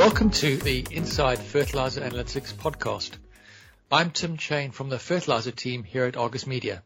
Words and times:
Welcome 0.00 0.30
to 0.30 0.56
the 0.56 0.86
Inside 0.92 1.38
Fertilizer 1.40 2.00
Analytics 2.00 2.54
podcast. 2.54 3.10
I'm 3.92 4.10
Tim 4.10 4.38
Cheyne 4.38 4.70
from 4.70 4.88
the 4.88 4.98
fertilizer 4.98 5.50
team 5.50 5.84
here 5.84 6.06
at 6.06 6.16
Argus 6.16 6.46
Media. 6.46 6.82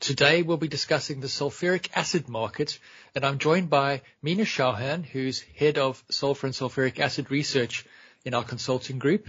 Today 0.00 0.42
we'll 0.42 0.56
be 0.56 0.66
discussing 0.66 1.20
the 1.20 1.28
sulfuric 1.28 1.90
acid 1.94 2.28
market 2.28 2.80
and 3.14 3.24
I'm 3.24 3.38
joined 3.38 3.70
by 3.70 4.02
Meena 4.20 4.44
Chauhan, 4.44 5.04
who's 5.04 5.42
head 5.56 5.78
of 5.78 6.02
sulfur 6.10 6.48
and 6.48 6.56
sulfuric 6.56 6.98
acid 6.98 7.30
research 7.30 7.86
in 8.24 8.34
our 8.34 8.42
consulting 8.42 8.98
group, 8.98 9.28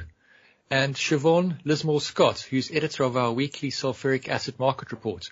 and 0.71 0.95
Siobhan 0.95 1.59
Lismore 1.63 2.01
Scott, 2.01 2.39
who's 2.39 2.71
editor 2.71 3.03
of 3.03 3.17
our 3.17 3.31
weekly 3.31 3.69
sulfuric 3.69 4.29
acid 4.29 4.57
market 4.57 4.91
report. 4.91 5.29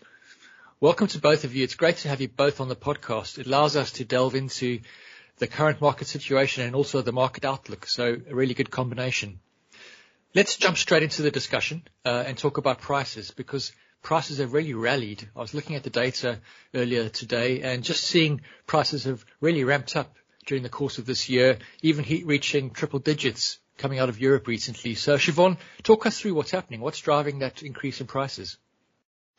Welcome 0.80 1.08
to 1.08 1.18
both 1.18 1.44
of 1.44 1.56
you. 1.56 1.64
It's 1.64 1.74
great 1.74 1.98
to 1.98 2.10
have 2.10 2.22
you 2.22 2.28
both 2.28 2.62
on 2.62 2.70
the 2.70 2.76
podcast. 2.76 3.40
It 3.40 3.48
allows 3.48 3.76
us 3.76 3.94
to 3.94 4.06
delve 4.06 4.36
into 4.36 4.82
the 5.44 5.48
current 5.48 5.82
market 5.82 6.08
situation 6.08 6.64
and 6.66 6.74
also 6.74 7.02
the 7.02 7.12
market 7.12 7.44
outlook. 7.44 7.86
So 7.86 8.16
a 8.30 8.34
really 8.34 8.54
good 8.54 8.72
combination. 8.72 9.42
Let's 10.34 10.56
jump 10.56 10.78
straight 10.78 11.04
into 11.04 11.22
the 11.22 11.32
discussion 11.32 11.84
uh, 12.06 12.24
and 12.26 12.38
talk 12.38 12.58
about 12.58 12.80
prices 12.80 13.32
because 13.32 13.74
prices 14.02 14.38
have 14.38 14.54
really 14.54 14.74
rallied. 14.74 15.28
I 15.36 15.42
was 15.42 15.54
looking 15.54 15.76
at 15.76 15.84
the 15.84 15.90
data 15.90 16.40
earlier 16.74 17.10
today 17.10 17.62
and 17.62 17.84
just 17.84 18.06
seeing 18.06 18.40
prices 18.68 19.04
have 19.04 19.26
really 19.42 19.66
ramped 19.66 19.98
up 19.98 20.16
during 20.46 20.64
the 20.64 20.70
course 20.70 20.98
of 20.98 21.06
this 21.06 21.28
year, 21.28 21.60
even 21.82 22.06
reaching 22.26 22.70
triple 22.70 23.00
digits 23.00 23.60
coming 23.78 24.00
out 24.00 24.08
of 24.08 24.22
Europe 24.22 24.48
recently. 24.48 24.96
So 24.96 25.18
Siobhan, 25.18 25.58
talk 25.84 26.06
us 26.06 26.22
through 26.22 26.36
what's 26.36 26.52
happening. 26.52 26.80
What's 26.80 27.02
driving 27.02 27.40
that 27.40 27.64
increase 27.64 28.00
in 28.00 28.08
prices? 28.08 28.58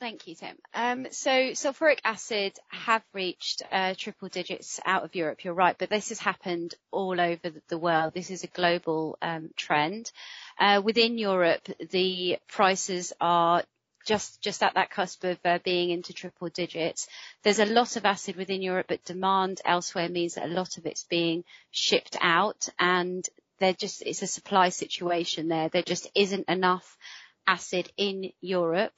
Thank 0.05 0.27
you, 0.27 0.35
Tim. 0.35 0.59
Um, 0.75 1.07
so 1.13 1.31
sulfuric 1.31 2.01
acid 2.05 2.53
have 2.69 3.03
reached 3.15 3.63
uh, 3.73 3.95
triple 3.97 4.29
digits 4.29 4.79
out 4.85 5.03
of 5.03 5.15
Europe. 5.15 5.43
You're 5.45 5.55
right, 5.55 5.75
but 5.79 5.89
this 5.89 6.11
has 6.11 6.19
happened 6.19 6.75
all 6.91 7.19
over 7.19 7.51
the 7.69 7.79
world. 7.79 8.13
This 8.13 8.31
is 8.31 8.45
a 8.45 8.49
global 8.49 9.17
um, 9.23 9.49
trend. 9.57 10.13
Uh, 10.61 10.83
within 10.85 11.17
Europe, 11.17 11.67
the 11.91 12.37
prices 12.49 13.15
are 13.19 13.63
just 14.07 14.43
just 14.43 14.63
at 14.63 14.75
that 14.75 14.91
cusp 14.91 15.25
of 15.25 15.39
uh, 15.43 15.59
being 15.65 15.89
into 15.89 16.13
triple 16.13 16.51
digits. 16.51 17.09
There's 17.43 17.59
a 17.59 17.65
lot 17.65 17.97
of 17.97 18.05
acid 18.05 18.37
within 18.37 18.61
Europe, 18.61 18.89
but 18.91 19.07
demand 19.07 19.63
elsewhere 19.65 20.11
means 20.11 20.35
that 20.35 20.45
a 20.45 20.49
lot 20.53 20.77
of 20.77 20.85
it's 20.85 21.05
being 21.05 21.45
shipped 21.71 22.19
out, 22.21 22.69
and 22.79 23.27
it's 23.59 24.21
a 24.21 24.27
supply 24.27 24.69
situation 24.69 25.49
there. 25.49 25.71
There 25.71 25.83
just 25.83 26.11
isn't 26.15 26.47
enough 26.51 26.99
acid 27.47 27.91
in 27.97 28.33
Europe 28.43 28.93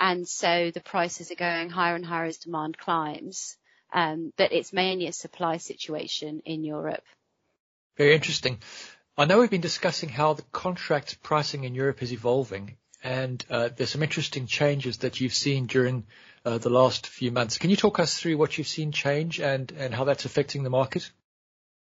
and 0.00 0.26
so 0.26 0.70
the 0.72 0.80
prices 0.80 1.30
are 1.30 1.36
going 1.36 1.68
higher 1.68 1.94
and 1.94 2.04
higher 2.04 2.24
as 2.24 2.38
demand 2.38 2.78
climbs. 2.78 3.56
Um, 3.92 4.32
but 4.36 4.52
it's 4.52 4.72
mainly 4.72 5.06
a 5.08 5.12
supply 5.12 5.58
situation 5.58 6.42
in 6.44 6.64
Europe. 6.64 7.04
Very 7.96 8.14
interesting. 8.14 8.60
I 9.18 9.26
know 9.26 9.40
we've 9.40 9.50
been 9.50 9.60
discussing 9.60 10.08
how 10.08 10.32
the 10.32 10.44
contract 10.52 11.22
pricing 11.22 11.64
in 11.64 11.74
Europe 11.74 12.02
is 12.02 12.12
evolving, 12.12 12.76
and 13.02 13.44
uh, 13.50 13.68
there's 13.76 13.90
some 13.90 14.02
interesting 14.02 14.46
changes 14.46 14.98
that 14.98 15.20
you've 15.20 15.34
seen 15.34 15.66
during 15.66 16.06
uh, 16.44 16.58
the 16.58 16.70
last 16.70 17.06
few 17.06 17.30
months. 17.30 17.58
Can 17.58 17.68
you 17.68 17.76
talk 17.76 17.98
us 17.98 18.18
through 18.18 18.38
what 18.38 18.56
you've 18.56 18.68
seen 18.68 18.92
change 18.92 19.40
and, 19.40 19.70
and 19.72 19.92
how 19.92 20.04
that's 20.04 20.24
affecting 20.24 20.62
the 20.62 20.70
market? 20.70 21.10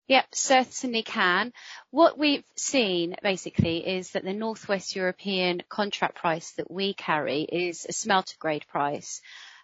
Yep, 0.08 0.34
certainly 0.34 1.02
can. 1.02 1.52
What 1.90 2.18
we've 2.18 2.44
seen 2.56 3.14
basically 3.22 3.86
is 3.86 4.10
that 4.10 4.24
the 4.24 4.32
Northwest 4.32 4.96
European 4.96 5.62
contract 5.68 6.16
price 6.16 6.52
that 6.52 6.70
we 6.70 6.92
carry 6.92 7.42
is 7.42 7.86
a 7.88 7.92
smelter 7.92 8.36
grade 8.38 8.66
price. 8.68 9.20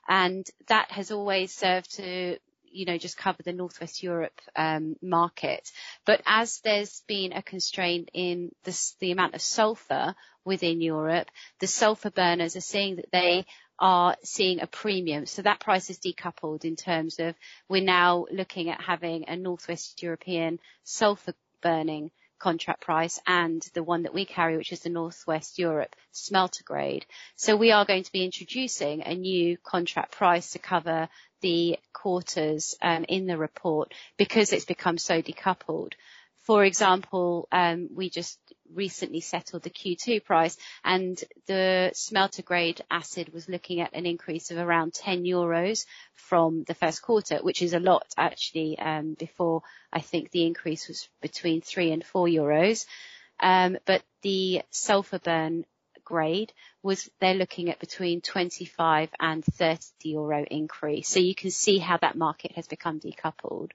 And 0.09 0.47
that 0.69 0.91
has 0.92 1.11
always 1.11 1.53
served 1.53 1.97
to 1.97 2.39
you 2.70 2.84
know, 2.84 2.98
just 2.98 3.16
cover 3.16 3.42
the 3.42 3.53
Northwest 3.53 4.03
Europe 4.03 4.41
um, 4.56 4.97
market. 5.03 5.71
But 6.04 6.22
as 6.27 6.60
there's 6.60 7.03
been 7.06 7.32
a 7.32 7.43
constraint 7.43 8.10
in 8.12 8.50
this, 8.65 8.94
the 9.00 9.10
amount 9.10 9.34
of 9.34 9.43
sulfur 9.43 10.15
within 10.44 10.81
Europe, 10.81 11.31
the 11.60 11.66
sulfur 11.66 12.10
burners 12.10 12.56
are 12.56 12.60
seeing 12.60 12.97
that 12.97 13.10
they 13.12 13.47
are 13.78 14.16
seeing 14.22 14.61
a 14.61 14.66
premium. 14.66 15.27
So 15.27 15.43
that 15.43 15.61
price 15.61 15.91
is 15.91 15.99
decoupled 15.99 16.65
in 16.65 16.77
terms 16.77 17.19
of 17.19 17.34
we're 17.69 17.83
now 17.83 18.27
looking 18.31 18.71
at 18.71 18.81
having 18.81 19.25
a 19.28 19.37
Northwest 19.37 20.03
European 20.03 20.59
sulfur 20.84 21.34
burning 21.62 22.11
contract 22.39 22.81
price 22.81 23.21
and 23.27 23.62
the 23.75 23.83
one 23.83 24.05
that 24.05 24.15
we 24.15 24.25
carry, 24.25 24.56
which 24.56 24.72
is 24.72 24.81
the 24.81 24.89
Northwest 24.91 25.59
Europe 25.59 25.94
smelter 26.12 26.62
grade. 26.65 27.05
So 27.37 27.56
we 27.56 27.72
are 27.72 27.84
going 27.84 28.05
to 28.05 28.12
be 28.12 28.25
introducing 28.25 29.03
a 29.03 29.15
new 29.15 29.59
contract 29.59 30.12
price 30.12 30.53
to 30.53 30.59
cover 30.59 31.09
the 31.41 31.78
quarters 31.93 32.77
um, 32.83 33.05
in 33.09 33.27
the 33.27 33.37
report 33.37 33.93
because 34.16 34.53
it's 34.53 34.65
become 34.65 34.99
so 34.99 35.22
decoupled. 35.22 35.93
For 36.45 36.65
example, 36.65 37.47
um, 37.53 37.91
we 37.95 38.09
just 38.09 38.39
recently 38.74 39.20
settled 39.20 39.62
the 39.62 39.70
Q2 39.70 40.24
price, 40.24 40.56
and 40.84 41.22
the 41.46 41.90
smelter 41.94 42.42
grade 42.42 42.80
acid 42.90 43.32
was 43.32 43.48
looking 43.48 43.80
at 43.80 43.94
an 43.94 44.06
increase 44.06 44.50
of 44.50 44.58
around 44.58 44.94
10 44.94 45.24
euros 45.24 45.86
from 46.14 46.64
the 46.64 46.74
first 46.74 47.02
quarter, 47.02 47.38
which 47.38 47.62
is 47.62 47.74
a 47.74 47.80
lot 47.80 48.06
actually, 48.16 48.78
um, 48.78 49.14
before 49.14 49.62
I 49.92 50.00
think 50.00 50.30
the 50.30 50.46
increase 50.46 50.88
was 50.88 51.08
between 51.20 51.60
3 51.60 51.92
and 51.92 52.04
4 52.04 52.26
euros. 52.26 52.86
Um, 53.40 53.78
but 53.84 54.02
the 54.22 54.62
sulfur 54.70 55.18
burn 55.18 55.64
grade 56.08 56.52
was 56.82 57.10
they're 57.20 57.34
looking 57.34 57.68
at 57.68 57.78
between 57.78 58.20
25 58.20 59.10
and 59.20 59.44
30 59.44 59.82
euro 60.04 60.44
increase. 60.44 61.08
So 61.08 61.20
you 61.20 61.34
can 61.34 61.50
see 61.50 61.78
how 61.78 61.98
that 61.98 62.16
market 62.16 62.52
has 62.52 62.66
become 62.66 62.98
decoupled. 62.98 63.72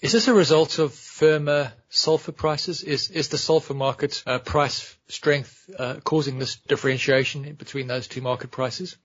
Is 0.00 0.12
this 0.12 0.28
a 0.28 0.34
result 0.34 0.78
of 0.78 0.92
firmer 0.92 1.72
sulfur 1.88 2.32
prices? 2.32 2.82
Is 2.82 3.10
is 3.10 3.28
the 3.28 3.38
sulfur 3.38 3.74
market 3.74 4.22
uh, 4.26 4.38
price 4.38 4.96
strength 5.08 5.70
uh, 5.78 5.96
causing 6.04 6.38
this 6.38 6.56
differentiation 6.56 7.54
between 7.54 7.86
those 7.86 8.06
two 8.06 8.20
market 8.20 8.50
prices? 8.50 8.96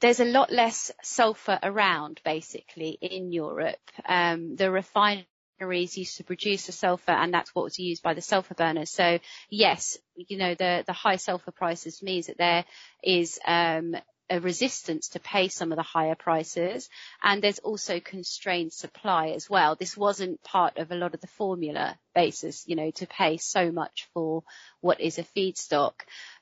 There's 0.00 0.20
a 0.20 0.24
lot 0.24 0.50
less 0.50 0.90
sulfur 1.02 1.58
around, 1.62 2.20
basically, 2.24 2.96
in 3.00 3.32
Europe. 3.32 3.78
Um, 4.06 4.56
the 4.56 4.70
refineries 4.70 5.98
used 5.98 6.16
to 6.16 6.24
produce 6.24 6.66
the 6.66 6.72
sulfur, 6.72 7.12
and 7.12 7.34
that's 7.34 7.54
what 7.54 7.64
was 7.64 7.78
used 7.78 8.02
by 8.02 8.14
the 8.14 8.22
sulfur 8.22 8.54
burners. 8.54 8.90
So 8.90 9.18
yes, 9.50 9.98
you 10.16 10.38
know, 10.38 10.54
the 10.54 10.84
the 10.86 10.94
high 10.94 11.16
sulfur 11.16 11.52
prices 11.52 12.02
means 12.02 12.26
that 12.26 12.38
there 12.38 12.64
is 13.04 13.38
um, 13.46 13.94
a 14.30 14.40
resistance 14.40 15.08
to 15.08 15.20
pay 15.20 15.48
some 15.48 15.72
of 15.72 15.76
the 15.76 15.82
higher 15.82 16.14
prices. 16.14 16.88
And 17.22 17.42
there's 17.42 17.58
also 17.58 17.98
constrained 18.00 18.72
supply 18.72 19.30
as 19.30 19.50
well. 19.50 19.74
This 19.74 19.96
wasn't 19.96 20.42
part 20.44 20.78
of 20.78 20.92
a 20.92 20.94
lot 20.94 21.14
of 21.14 21.20
the 21.20 21.26
formula 21.26 21.98
basis, 22.14 22.64
you 22.68 22.76
know, 22.76 22.92
to 22.92 23.06
pay 23.06 23.36
so 23.36 23.72
much 23.72 24.08
for 24.14 24.44
what 24.80 25.00
is 25.00 25.18
a 25.18 25.24
feedstock. 25.24 25.94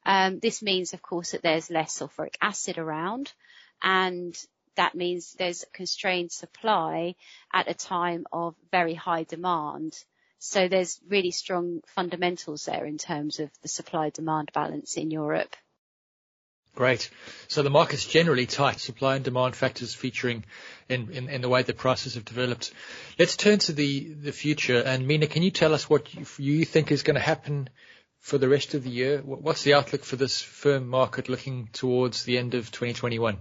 Um, 0.05 0.39
this 0.39 0.63
means, 0.63 0.93
of 0.93 1.03
course, 1.03 1.33
that 1.33 1.43
there's 1.43 1.71
less 1.71 1.99
sulfuric 1.99 2.37
acid 2.43 2.77
around 2.79 3.33
and 3.83 4.37
that 4.77 4.95
means 4.95 5.35
there's 5.35 5.65
constrained 5.73 6.31
supply 6.31 7.17
at 7.53 7.69
a 7.69 7.75
time 7.75 8.27
of 8.33 8.55
very 8.71 8.95
high 8.95 9.25
demand. 9.25 9.93
So 10.39 10.69
there's 10.69 11.01
really 11.09 11.33
strong 11.33 11.81
fundamentals 11.87 12.67
there 12.67 12.85
in 12.85 12.97
terms 12.97 13.41
of 13.41 13.51
the 13.63 13.69
supply 13.69 14.11
demand 14.11 14.53
balance 14.55 14.97
in 14.97 15.11
Europe. 15.11 15.57
Great. 16.79 17.11
So 17.49 17.65
the 17.65 17.71
market's 17.71 18.07
generally 18.07 18.47
tight, 18.47 18.79
supply 18.79 19.17
and 19.17 19.25
demand 19.25 19.57
factors 19.57 19.97
featuring 19.97 20.45
in, 20.89 21.11
in, 21.11 21.29
in 21.29 21.41
the 21.41 21.49
way 21.49 21.65
the 21.65 21.75
prices 21.75 22.15
have 22.15 22.25
developed. 22.25 22.73
Let's 23.19 23.37
turn 23.37 23.59
to 23.59 23.73
the, 23.73 24.13
the 24.13 24.31
future. 24.31 24.79
And 24.79 25.05
Meena, 25.05 25.29
can 25.29 25.43
you 25.43 25.51
tell 25.51 25.75
us 25.75 25.91
what 25.91 26.15
you, 26.15 26.25
you 26.39 26.65
think 26.65 26.93
is 26.93 27.03
going 27.03 27.17
to 27.17 27.21
happen 27.21 27.69
for 28.21 28.39
the 28.39 28.49
rest 28.49 28.75
of 28.75 28.85
the 28.85 28.91
year? 28.91 29.19
What's 29.25 29.65
the 29.65 29.75
outlook 29.75 30.05
for 30.05 30.15
this 30.15 30.41
firm 30.41 30.87
market 30.87 31.29
looking 31.29 31.69
towards 31.73 32.23
the 32.23 32.39
end 32.39 32.55
of 32.55 32.67
2021? 32.67 33.39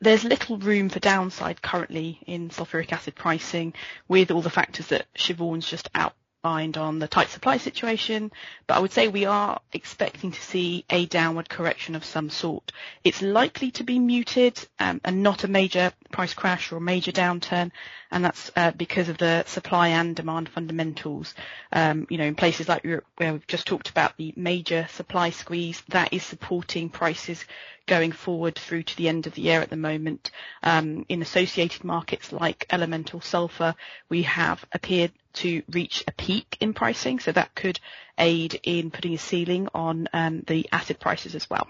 There's 0.00 0.24
little 0.24 0.56
room 0.56 0.88
for 0.88 1.00
downside 1.00 1.60
currently 1.60 2.18
in 2.26 2.48
sulfuric 2.48 2.92
acid 2.92 3.14
pricing 3.14 3.74
with 4.08 4.30
all 4.30 4.40
the 4.40 4.48
factors 4.48 4.86
that 4.86 5.04
Siobhan's 5.14 5.68
just 5.68 5.90
out, 5.94 6.14
mind 6.42 6.76
on 6.78 6.98
the 6.98 7.08
tight 7.08 7.28
supply 7.28 7.58
situation, 7.58 8.32
but 8.66 8.76
I 8.76 8.80
would 8.80 8.92
say 8.92 9.08
we 9.08 9.26
are 9.26 9.60
expecting 9.72 10.32
to 10.32 10.40
see 10.40 10.84
a 10.88 11.06
downward 11.06 11.48
correction 11.48 11.94
of 11.94 12.04
some 12.04 12.30
sort. 12.30 12.72
It's 13.04 13.20
likely 13.20 13.70
to 13.72 13.84
be 13.84 13.98
muted 13.98 14.58
um, 14.78 15.00
and 15.04 15.22
not 15.22 15.44
a 15.44 15.48
major 15.48 15.92
price 16.10 16.32
crash 16.32 16.72
or 16.72 16.76
a 16.76 16.80
major 16.80 17.12
downturn, 17.12 17.72
and 18.10 18.24
that's 18.24 18.50
uh, 18.56 18.70
because 18.72 19.08
of 19.08 19.18
the 19.18 19.44
supply 19.44 19.88
and 19.88 20.16
demand 20.16 20.48
fundamentals. 20.48 21.34
Um, 21.72 22.06
you 22.08 22.16
know, 22.18 22.24
in 22.24 22.34
places 22.34 22.68
like 22.68 22.84
Europe, 22.84 23.06
where 23.18 23.32
we've 23.32 23.46
just 23.46 23.66
talked 23.66 23.90
about 23.90 24.16
the 24.16 24.32
major 24.36 24.86
supply 24.92 25.30
squeeze, 25.30 25.82
that 25.88 26.12
is 26.12 26.22
supporting 26.22 26.88
prices 26.88 27.44
going 27.86 28.12
forward 28.12 28.54
through 28.56 28.84
to 28.84 28.96
the 28.96 29.08
end 29.08 29.26
of 29.26 29.34
the 29.34 29.42
year 29.42 29.60
at 29.60 29.68
the 29.68 29.76
moment. 29.76 30.30
Um, 30.62 31.04
in 31.08 31.22
associated 31.22 31.84
markets 31.84 32.32
like 32.32 32.66
elemental 32.70 33.20
sulfur, 33.20 33.74
we 34.08 34.22
have 34.22 34.64
appeared 34.72 35.12
to 35.34 35.62
reach 35.70 36.04
a 36.06 36.12
peak 36.12 36.56
in 36.60 36.74
pricing, 36.74 37.20
so 37.20 37.32
that 37.32 37.54
could 37.54 37.80
aid 38.18 38.60
in 38.62 38.90
putting 38.90 39.14
a 39.14 39.18
ceiling 39.18 39.68
on 39.74 40.08
um, 40.12 40.42
the 40.46 40.68
acid 40.72 41.00
prices 41.00 41.34
as 41.34 41.48
well. 41.48 41.68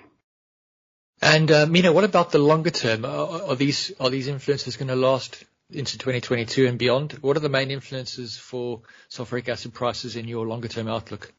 And 1.23 1.51
uh, 1.51 1.67
Meena, 1.67 1.93
what 1.93 2.05
about 2.05 2.33
the 2.33 2.39
longer 2.39 2.71
term? 2.71 3.05
Are, 3.05 3.43
are 3.51 3.57
these 3.57 3.93
are 4.01 4.09
these 4.09 4.27
influences 4.27 4.77
going 4.77 4.89
to 4.89 4.97
last 4.97 5.45
into 5.73 5.99
2022 5.99 6.67
and 6.67 6.79
beyond. 6.79 7.13
What 7.21 7.37
are 7.37 7.41
the 7.41 7.49
main 7.49 7.71
influences 7.71 8.37
for 8.37 8.83
sulfuric 9.11 9.49
acid 9.49 9.75
prices 9.75 10.17
in 10.17 10.27
your 10.27 10.47
longer 10.47 10.69
term 10.69 10.89
outlook? 10.89 11.33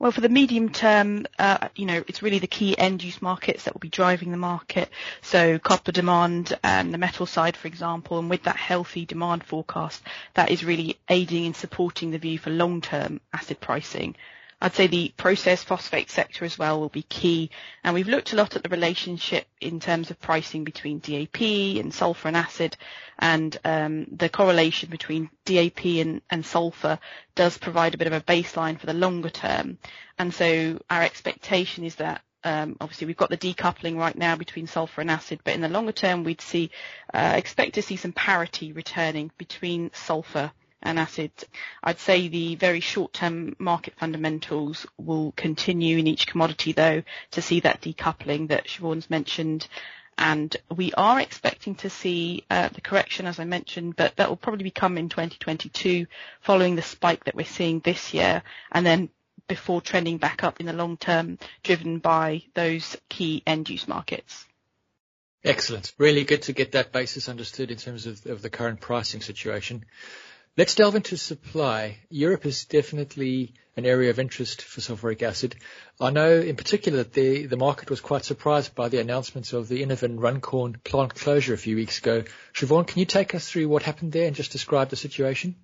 Well, 0.00 0.12
for 0.12 0.20
the 0.20 0.28
medium 0.28 0.68
term, 0.68 1.26
uh, 1.40 1.68
you 1.74 1.84
know, 1.84 2.04
it's 2.06 2.22
really 2.22 2.38
the 2.38 2.46
key 2.46 2.78
end 2.78 3.02
use 3.02 3.20
markets 3.20 3.64
that 3.64 3.74
will 3.74 3.80
be 3.80 3.88
driving 3.88 4.30
the 4.30 4.36
market. 4.36 4.90
So 5.22 5.58
copper 5.58 5.90
demand 5.90 6.56
and 6.62 6.94
the 6.94 6.98
metal 6.98 7.26
side, 7.26 7.56
for 7.56 7.66
example, 7.66 8.20
and 8.20 8.30
with 8.30 8.44
that 8.44 8.54
healthy 8.54 9.06
demand 9.06 9.42
forecast, 9.42 10.00
that 10.34 10.50
is 10.52 10.64
really 10.64 11.00
aiding 11.08 11.46
in 11.46 11.54
supporting 11.54 12.12
the 12.12 12.18
view 12.18 12.38
for 12.38 12.50
long-term 12.50 13.20
acid 13.32 13.60
pricing. 13.60 14.14
I'd 14.60 14.74
say 14.74 14.88
the 14.88 15.12
processed 15.16 15.66
phosphate 15.66 16.10
sector 16.10 16.44
as 16.44 16.58
well 16.58 16.80
will 16.80 16.88
be 16.88 17.02
key. 17.02 17.50
And 17.84 17.94
we've 17.94 18.08
looked 18.08 18.32
a 18.32 18.36
lot 18.36 18.56
at 18.56 18.64
the 18.64 18.68
relationship 18.68 19.46
in 19.60 19.78
terms 19.78 20.10
of 20.10 20.20
pricing 20.20 20.64
between 20.64 20.98
DAP 20.98 21.40
and 21.40 21.94
sulfur 21.94 22.26
and 22.26 22.36
acid. 22.36 22.76
And 23.20 23.56
um, 23.64 24.06
the 24.10 24.28
correlation 24.28 24.90
between 24.90 25.30
DAP 25.44 25.84
and, 25.84 26.22
and 26.28 26.44
sulfur 26.44 26.98
does 27.36 27.56
provide 27.56 27.94
a 27.94 27.98
bit 27.98 28.08
of 28.08 28.12
a 28.12 28.20
baseline 28.20 28.80
for 28.80 28.86
the 28.86 28.94
longer 28.94 29.30
term. 29.30 29.78
And 30.18 30.34
so 30.34 30.80
our 30.90 31.02
expectation 31.02 31.84
is 31.84 31.94
that 31.96 32.22
um, 32.42 32.76
obviously 32.80 33.06
we've 33.06 33.16
got 33.16 33.30
the 33.30 33.36
decoupling 33.36 33.96
right 33.96 34.16
now 34.16 34.34
between 34.34 34.66
sulfur 34.66 35.00
and 35.00 35.10
acid, 35.10 35.40
but 35.44 35.54
in 35.54 35.60
the 35.60 35.68
longer 35.68 35.92
term 35.92 36.24
we'd 36.24 36.40
see 36.40 36.70
uh, 37.12 37.34
expect 37.36 37.74
to 37.74 37.82
see 37.82 37.96
some 37.96 38.12
parity 38.12 38.72
returning 38.72 39.30
between 39.38 39.90
sulfur 39.92 40.50
and 40.82 40.98
acid. 40.98 41.30
I'd 41.82 41.98
say 41.98 42.28
the 42.28 42.54
very 42.54 42.80
short-term 42.80 43.56
market 43.58 43.94
fundamentals 43.98 44.86
will 44.96 45.32
continue 45.32 45.98
in 45.98 46.06
each 46.06 46.26
commodity, 46.26 46.72
though, 46.72 47.02
to 47.32 47.42
see 47.42 47.60
that 47.60 47.80
decoupling 47.80 48.48
that 48.48 48.66
Siobhan's 48.66 49.10
mentioned. 49.10 49.66
And 50.16 50.56
we 50.74 50.92
are 50.94 51.20
expecting 51.20 51.76
to 51.76 51.90
see 51.90 52.44
uh, 52.50 52.68
the 52.70 52.80
correction, 52.80 53.26
as 53.26 53.38
I 53.38 53.44
mentioned, 53.44 53.96
but 53.96 54.16
that 54.16 54.28
will 54.28 54.36
probably 54.36 54.64
become 54.64 54.98
in 54.98 55.08
2022 55.08 56.06
following 56.40 56.74
the 56.74 56.82
spike 56.82 57.24
that 57.24 57.36
we're 57.36 57.46
seeing 57.46 57.80
this 57.80 58.12
year, 58.12 58.42
and 58.72 58.84
then 58.84 59.10
before 59.46 59.80
trending 59.80 60.18
back 60.18 60.44
up 60.44 60.60
in 60.60 60.66
the 60.66 60.72
long 60.72 60.96
term, 60.96 61.38
driven 61.62 61.98
by 61.98 62.42
those 62.54 62.96
key 63.08 63.42
end-use 63.46 63.88
markets. 63.88 64.44
Excellent. 65.44 65.94
Really 65.98 66.24
good 66.24 66.42
to 66.42 66.52
get 66.52 66.72
that 66.72 66.92
basis 66.92 67.28
understood 67.28 67.70
in 67.70 67.78
terms 67.78 68.06
of, 68.06 68.26
of 68.26 68.42
the 68.42 68.50
current 68.50 68.80
pricing 68.80 69.20
situation. 69.20 69.84
Let's 70.58 70.74
delve 70.74 70.96
into 70.96 71.16
supply. 71.16 71.98
Europe 72.10 72.44
is 72.44 72.64
definitely 72.64 73.54
an 73.76 73.86
area 73.86 74.10
of 74.10 74.18
interest 74.18 74.62
for 74.62 74.80
sulfuric 74.80 75.22
acid. 75.22 75.54
I 76.00 76.10
know 76.10 76.32
in 76.32 76.56
particular 76.56 76.98
that 77.04 77.12
the, 77.12 77.46
the 77.46 77.56
market 77.56 77.90
was 77.90 78.00
quite 78.00 78.24
surprised 78.24 78.74
by 78.74 78.88
the 78.88 78.98
announcements 78.98 79.52
of 79.52 79.68
the 79.68 79.84
Inovyn 79.84 80.18
Runcorn 80.18 80.80
plant 80.82 81.14
closure 81.14 81.54
a 81.54 81.58
few 81.58 81.76
weeks 81.76 81.98
ago. 81.98 82.24
Siobhan, 82.54 82.88
can 82.88 82.98
you 82.98 83.04
take 83.04 83.36
us 83.36 83.48
through 83.48 83.68
what 83.68 83.84
happened 83.84 84.10
there 84.10 84.26
and 84.26 84.34
just 84.34 84.50
describe 84.50 84.88
the 84.88 84.96
situation? 84.96 85.54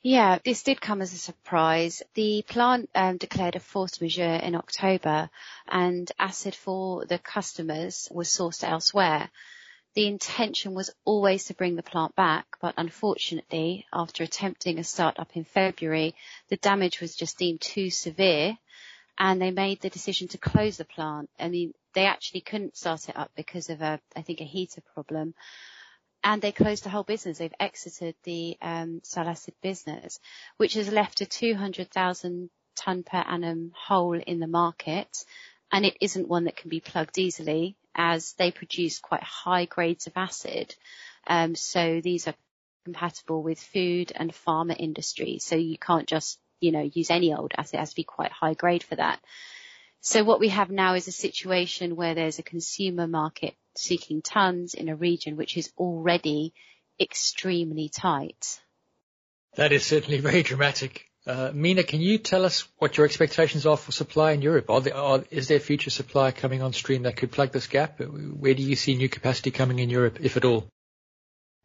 Yeah, 0.00 0.38
this 0.42 0.62
did 0.62 0.80
come 0.80 1.02
as 1.02 1.12
a 1.12 1.18
surprise. 1.18 2.02
The 2.14 2.46
plant 2.48 2.88
um, 2.94 3.18
declared 3.18 3.56
a 3.56 3.60
force 3.60 4.00
majeure 4.00 4.36
in 4.36 4.54
October 4.54 5.28
and 5.68 6.10
acid 6.18 6.54
for 6.54 7.04
the 7.04 7.18
customers 7.18 8.08
was 8.10 8.30
sourced 8.30 8.66
elsewhere. 8.66 9.28
The 9.94 10.08
intention 10.08 10.74
was 10.74 10.90
always 11.04 11.44
to 11.44 11.54
bring 11.54 11.76
the 11.76 11.82
plant 11.82 12.16
back, 12.16 12.46
but 12.60 12.74
unfortunately, 12.76 13.86
after 13.92 14.24
attempting 14.24 14.80
a 14.80 14.84
start-up 14.84 15.36
in 15.36 15.44
February, 15.44 16.16
the 16.48 16.56
damage 16.56 17.00
was 17.00 17.14
just 17.14 17.38
deemed 17.38 17.60
too 17.60 17.90
severe, 17.90 18.58
and 19.18 19.40
they 19.40 19.52
made 19.52 19.80
the 19.80 19.90
decision 19.90 20.26
to 20.28 20.38
close 20.38 20.78
the 20.78 20.84
plant. 20.84 21.30
I 21.38 21.48
mean, 21.48 21.74
they 21.92 22.06
actually 22.06 22.40
couldn't 22.40 22.76
start 22.76 23.08
it 23.08 23.16
up 23.16 23.30
because 23.36 23.70
of 23.70 23.82
a, 23.82 24.00
I 24.16 24.22
think, 24.22 24.40
a 24.40 24.44
heater 24.44 24.80
problem, 24.94 25.34
and 26.24 26.42
they 26.42 26.50
closed 26.50 26.82
the 26.82 26.90
whole 26.90 27.04
business. 27.04 27.38
They've 27.38 27.54
exited 27.60 28.16
the 28.24 28.58
um, 28.60 29.00
acid 29.16 29.54
business, 29.62 30.18
which 30.56 30.74
has 30.74 30.90
left 30.90 31.20
a 31.20 31.26
200,000 31.26 32.50
ton 32.74 33.04
per 33.04 33.18
annum 33.18 33.70
hole 33.76 34.18
in 34.18 34.40
the 34.40 34.48
market, 34.48 35.24
and 35.70 35.86
it 35.86 35.96
isn't 36.00 36.26
one 36.26 36.44
that 36.44 36.56
can 36.56 36.68
be 36.68 36.80
plugged 36.80 37.16
easily 37.16 37.76
as 37.94 38.32
they 38.34 38.50
produce 38.50 38.98
quite 38.98 39.22
high 39.22 39.64
grades 39.64 40.06
of 40.06 40.12
acid. 40.16 40.74
Um, 41.26 41.54
so 41.54 42.00
these 42.00 42.28
are 42.28 42.34
compatible 42.84 43.42
with 43.42 43.60
food 43.60 44.12
and 44.14 44.32
pharma 44.32 44.76
industry. 44.78 45.38
So 45.40 45.56
you 45.56 45.78
can't 45.78 46.06
just, 46.06 46.38
you 46.60 46.72
know, 46.72 46.82
use 46.82 47.10
any 47.10 47.34
old 47.34 47.52
acid. 47.56 47.74
It 47.74 47.78
has 47.78 47.90
to 47.90 47.96
be 47.96 48.04
quite 48.04 48.32
high 48.32 48.54
grade 48.54 48.82
for 48.82 48.96
that. 48.96 49.20
So 50.00 50.22
what 50.22 50.40
we 50.40 50.50
have 50.50 50.70
now 50.70 50.94
is 50.94 51.08
a 51.08 51.12
situation 51.12 51.96
where 51.96 52.14
there's 52.14 52.38
a 52.38 52.42
consumer 52.42 53.06
market 53.06 53.54
seeking 53.74 54.20
tons 54.20 54.74
in 54.74 54.90
a 54.90 54.96
region 54.96 55.36
which 55.36 55.56
is 55.56 55.72
already 55.78 56.52
extremely 57.00 57.88
tight. 57.88 58.60
That 59.56 59.72
is 59.72 59.86
certainly 59.86 60.20
very 60.20 60.42
dramatic. 60.42 61.06
Uh, 61.26 61.50
Meena, 61.52 61.86
can 61.86 62.02
you 62.02 62.18
tell 62.18 62.44
us 62.44 62.68
what 62.78 62.98
your 62.98 63.06
expectations 63.06 63.64
are 63.64 63.78
for 63.78 63.92
supply 63.92 64.32
in 64.32 64.42
Europe? 64.42 64.66
Is 65.30 65.48
there 65.48 65.58
future 65.58 65.90
supply 65.90 66.32
coming 66.32 66.60
on 66.60 66.74
stream 66.74 67.04
that 67.04 67.16
could 67.16 67.32
plug 67.32 67.50
this 67.50 67.66
gap? 67.66 67.98
Where 68.00 68.54
do 68.54 68.62
you 68.62 68.76
see 68.76 68.94
new 68.94 69.08
capacity 69.08 69.50
coming 69.50 69.78
in 69.78 69.88
Europe, 69.88 70.18
if 70.20 70.36
at 70.36 70.44
all? 70.44 70.68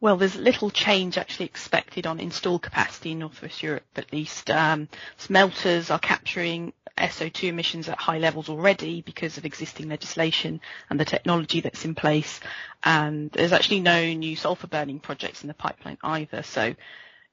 Well, 0.00 0.16
there's 0.16 0.36
little 0.36 0.70
change 0.70 1.18
actually 1.18 1.44
expected 1.44 2.06
on 2.06 2.20
installed 2.20 2.62
capacity 2.62 3.12
in 3.12 3.18
Northwest 3.18 3.62
Europe, 3.62 3.84
at 3.96 4.10
least. 4.14 4.50
Um, 4.50 4.88
smelters 5.18 5.90
are 5.90 5.98
capturing 5.98 6.72
SO2 6.96 7.48
emissions 7.48 7.86
at 7.86 7.98
high 7.98 8.16
levels 8.16 8.48
already 8.48 9.02
because 9.02 9.36
of 9.36 9.44
existing 9.44 9.90
legislation 9.90 10.62
and 10.88 10.98
the 10.98 11.04
technology 11.04 11.60
that's 11.60 11.84
in 11.84 11.94
place. 11.94 12.40
And 12.82 13.30
there's 13.32 13.52
actually 13.52 13.80
no 13.80 14.10
new 14.14 14.36
sulfur 14.36 14.68
burning 14.68 15.00
projects 15.00 15.42
in 15.42 15.48
the 15.48 15.54
pipeline 15.54 15.98
either. 16.02 16.42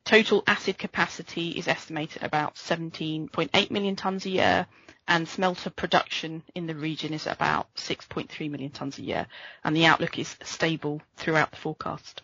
Total 0.07 0.41
acid 0.47 0.77
capacity 0.77 1.49
is 1.49 1.67
estimated 1.67 2.23
at 2.23 2.27
about 2.27 2.55
17.8 2.55 3.71
million 3.71 3.97
tons 3.97 4.25
a 4.25 4.29
year, 4.29 4.65
and 5.05 5.27
smelter 5.27 5.69
production 5.69 6.43
in 6.55 6.65
the 6.65 6.75
region 6.75 7.13
is 7.13 7.27
about 7.27 7.67
6.3 7.75 8.49
million 8.49 8.71
tons 8.71 8.97
a 8.97 9.01
year, 9.01 9.27
and 9.65 9.75
the 9.75 9.85
outlook 9.85 10.17
is 10.17 10.37
stable 10.45 11.01
throughout 11.17 11.51
the 11.51 11.57
forecast. 11.57 12.21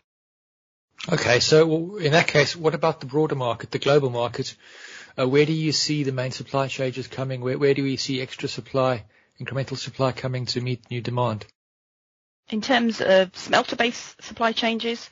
Okay. 1.12 1.41
so 1.41 1.97
In 1.97 2.13
that 2.13 2.27
case, 2.27 2.56
what 2.56 2.74
about 2.74 3.01
the 3.01 3.06
broader 3.06 3.35
market, 3.35 3.71
the 3.71 3.80
global 3.80 4.09
market? 4.09 4.56
Uh, 5.19 5.27
where 5.27 5.45
do 5.45 5.51
you 5.51 5.74
see 5.74 6.03
the 6.03 6.13
main 6.13 6.31
supply 6.31 6.69
changes 6.69 7.07
coming? 7.07 7.41
Where 7.41 7.74
do 7.74 7.83
we 7.83 7.97
see 7.97 8.21
extra 8.21 8.47
supply, 8.47 9.03
incremental 9.41 9.77
supply 9.77 10.13
coming 10.13 10.45
to 10.45 10.61
meet 10.61 10.90
new 10.90 11.02
demand? 11.02 11.45
In 12.47 12.61
terms 12.61 13.02
of 13.02 13.35
smelter-based 13.37 14.23
supply 14.23 14.54
changes, 14.54 15.09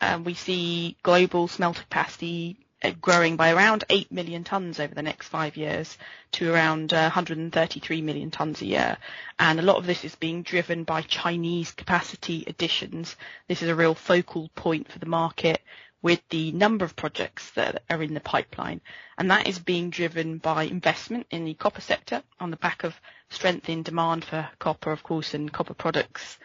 um, 0.00 0.24
we 0.24 0.34
see 0.34 0.96
global 1.02 1.48
smelter 1.48 1.82
capacity 1.82 2.58
uh, 2.82 2.90
growing 3.00 3.36
by 3.36 3.50
around 3.52 3.84
8 3.88 4.12
million 4.12 4.44
tons 4.44 4.78
over 4.78 4.94
the 4.94 5.02
next 5.02 5.28
five 5.28 5.56
years 5.56 5.96
to 6.32 6.52
around 6.52 6.92
uh, 6.92 7.02
133 7.04 8.02
million 8.02 8.30
tons 8.30 8.60
a 8.60 8.66
year. 8.66 8.98
And 9.38 9.58
a 9.58 9.62
lot 9.62 9.76
of 9.78 9.86
this 9.86 10.04
is 10.04 10.14
being 10.16 10.42
driven 10.42 10.84
by 10.84 11.00
Chinese 11.02 11.70
capacity 11.72 12.44
additions. 12.46 13.16
This 13.48 13.62
is 13.62 13.68
a 13.70 13.74
real 13.74 13.94
focal 13.94 14.50
point 14.54 14.92
for 14.92 14.98
the 14.98 15.06
market 15.06 15.62
with 16.02 16.20
the 16.28 16.52
number 16.52 16.84
of 16.84 16.94
projects 16.94 17.50
that 17.52 17.82
are 17.88 18.02
in 18.02 18.12
the 18.12 18.20
pipeline. 18.20 18.82
And 19.16 19.30
that 19.30 19.46
is 19.48 19.58
being 19.58 19.88
driven 19.88 20.36
by 20.36 20.64
investment 20.64 21.26
in 21.30 21.46
the 21.46 21.54
copper 21.54 21.80
sector 21.80 22.22
on 22.38 22.50
the 22.50 22.58
back 22.58 22.84
of 22.84 22.94
strength 23.30 23.70
in 23.70 23.82
demand 23.82 24.26
for 24.26 24.46
copper, 24.58 24.92
of 24.92 25.02
course, 25.02 25.32
and 25.32 25.50
copper 25.50 25.72
products 25.72 26.38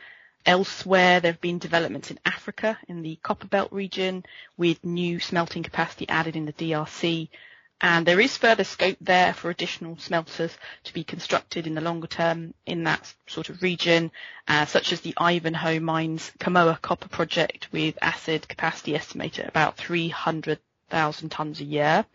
Elsewhere, 0.46 1.20
there 1.20 1.32
have 1.34 1.42
been 1.42 1.60
developments 1.60 2.12
in 2.12 2.20
Africa, 2.26 2.78
in 2.88 3.02
the 3.02 3.20
Copperbelt 3.24 3.72
region, 3.72 4.24
with 4.58 4.84
new 4.86 5.20
smelting 5.20 5.64
capacity 5.64 6.08
added 6.10 6.36
in 6.36 6.46
the 6.46 6.54
DRC. 6.54 7.30
And 7.82 8.06
there 8.06 8.20
is 8.20 8.36
further 8.36 8.64
scope 8.66 8.98
there 9.00 9.34
for 9.34 9.50
additional 9.50 9.98
smelters 9.98 10.58
to 10.84 10.94
be 10.94 11.04
constructed 11.06 11.66
in 11.66 11.76
the 11.76 11.82
longer 11.82 12.08
term 12.08 12.54
in 12.66 12.84
that 12.84 13.14
sort 13.28 13.50
of 13.50 13.62
region, 13.62 14.12
uh, 14.48 14.66
such 14.66 14.92
as 14.92 15.00
the 15.02 15.14
Ivanhoe 15.18 15.80
Mines 15.80 16.32
Kamoa 16.40 16.82
copper 16.82 17.08
project 17.08 17.70
with 17.72 17.98
acid 18.02 18.48
capacity 18.50 18.96
estimated 18.96 19.46
at 19.46 19.50
about 19.50 19.78
300,000 19.78 21.32
tonnes 21.32 21.62
a 21.62 21.64
year. 21.64 22.06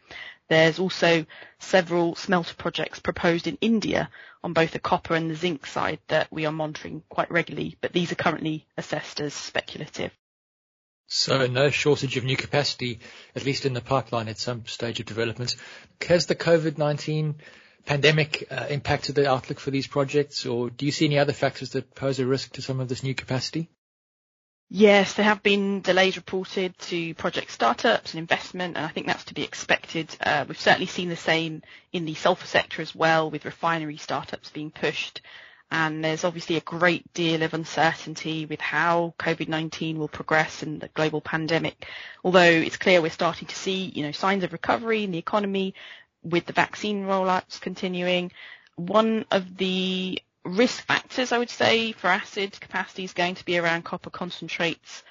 There's 0.48 0.78
also 0.78 1.24
several 1.58 2.14
smelter 2.16 2.54
projects 2.54 3.00
proposed 3.00 3.46
in 3.46 3.56
India 3.60 4.10
on 4.42 4.52
both 4.52 4.72
the 4.72 4.78
copper 4.78 5.14
and 5.14 5.30
the 5.30 5.34
zinc 5.34 5.66
side 5.66 6.00
that 6.08 6.30
we 6.30 6.44
are 6.44 6.52
monitoring 6.52 7.02
quite 7.08 7.30
regularly, 7.30 7.76
but 7.80 7.92
these 7.92 8.12
are 8.12 8.16
currently 8.16 8.66
assessed 8.76 9.20
as 9.20 9.32
speculative. 9.32 10.12
So 11.06 11.46
no 11.46 11.70
shortage 11.70 12.16
of 12.16 12.24
new 12.24 12.36
capacity, 12.36 13.00
at 13.34 13.44
least 13.44 13.66
in 13.66 13.72
the 13.72 13.80
pipeline 13.80 14.28
at 14.28 14.38
some 14.38 14.66
stage 14.66 15.00
of 15.00 15.06
development. 15.06 15.56
Has 16.06 16.26
the 16.26 16.34
COVID-19 16.34 17.36
pandemic 17.84 18.46
uh, 18.50 18.66
impacted 18.70 19.14
the 19.14 19.28
outlook 19.28 19.60
for 19.60 19.70
these 19.70 19.86
projects, 19.86 20.46
or 20.46 20.70
do 20.70 20.86
you 20.86 20.92
see 20.92 21.06
any 21.06 21.18
other 21.18 21.32
factors 21.32 21.70
that 21.70 21.94
pose 21.94 22.18
a 22.18 22.26
risk 22.26 22.54
to 22.54 22.62
some 22.62 22.80
of 22.80 22.88
this 22.88 23.02
new 23.02 23.14
capacity? 23.14 23.68
Yes, 24.70 25.14
there 25.14 25.24
have 25.24 25.42
been 25.42 25.82
delays 25.82 26.16
reported 26.16 26.76
to 26.80 27.14
project 27.14 27.50
startups 27.52 28.12
and 28.12 28.18
investment, 28.18 28.76
and 28.76 28.84
I 28.84 28.88
think 28.88 29.06
that's 29.06 29.24
to 29.26 29.34
be 29.34 29.42
expected. 29.44 30.16
Uh, 30.20 30.44
we've 30.48 30.60
certainly 30.60 30.86
seen 30.86 31.08
the 31.08 31.16
same 31.16 31.62
in 31.92 32.04
the 32.06 32.14
sulfur 32.14 32.46
sector 32.46 32.82
as 32.82 32.94
well, 32.94 33.30
with 33.30 33.44
refinery 33.44 33.96
startups 33.98 34.50
being 34.50 34.70
pushed. 34.70 35.20
and 35.70 36.04
there's 36.04 36.24
obviously 36.24 36.56
a 36.56 36.60
great 36.60 37.12
deal 37.14 37.42
of 37.42 37.54
uncertainty 37.54 38.46
with 38.46 38.60
how 38.60 39.14
COVID-19 39.18 39.96
will 39.96 40.08
progress 40.08 40.62
in 40.62 40.78
the 40.78 40.88
global 40.88 41.20
pandemic. 41.20 41.86
Although 42.22 42.42
it's 42.42 42.76
clear 42.76 43.00
we're 43.02 43.10
starting 43.10 43.48
to 43.48 43.56
see, 43.56 43.90
you 43.94 44.02
know, 44.04 44.12
signs 44.12 44.44
of 44.44 44.52
recovery 44.52 45.04
in 45.04 45.10
the 45.10 45.18
economy 45.18 45.74
with 46.22 46.46
the 46.46 46.52
vaccine 46.52 47.04
rollouts 47.04 47.60
continuing. 47.60 48.30
One 48.76 49.24
of 49.30 49.56
the 49.56 50.20
risk 50.44 50.84
factors, 50.84 51.32
I 51.32 51.38
would 51.38 51.50
say, 51.50 51.92
for 51.92 52.08
acid 52.08 52.58
capacity 52.60 53.04
is 53.04 53.12
going 53.12 53.34
to 53.36 53.44
be 53.44 53.58
around 53.58 53.84
copper 53.84 54.10
concentrates 54.10 55.02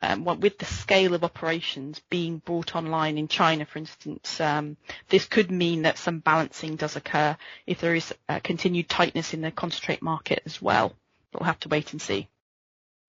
um, 0.00 0.24
with 0.24 0.58
the 0.58 0.64
scale 0.64 1.14
of 1.14 1.24
operations 1.24 2.00
being 2.08 2.38
brought 2.38 2.76
online 2.76 3.18
in 3.18 3.26
China, 3.26 3.66
for 3.66 3.78
instance, 3.78 4.40
um, 4.40 4.76
this 5.08 5.24
could 5.24 5.50
mean 5.50 5.82
that 5.82 5.98
some 5.98 6.20
balancing 6.20 6.76
does 6.76 6.94
occur 6.96 7.36
if 7.66 7.80
there 7.80 7.94
is 7.94 8.14
continued 8.44 8.88
tightness 8.88 9.34
in 9.34 9.40
the 9.40 9.50
concentrate 9.50 10.02
market 10.02 10.42
as 10.46 10.62
well. 10.62 10.94
But 11.32 11.40
We'll 11.40 11.46
have 11.46 11.60
to 11.60 11.68
wait 11.68 11.92
and 11.92 12.00
see. 12.00 12.28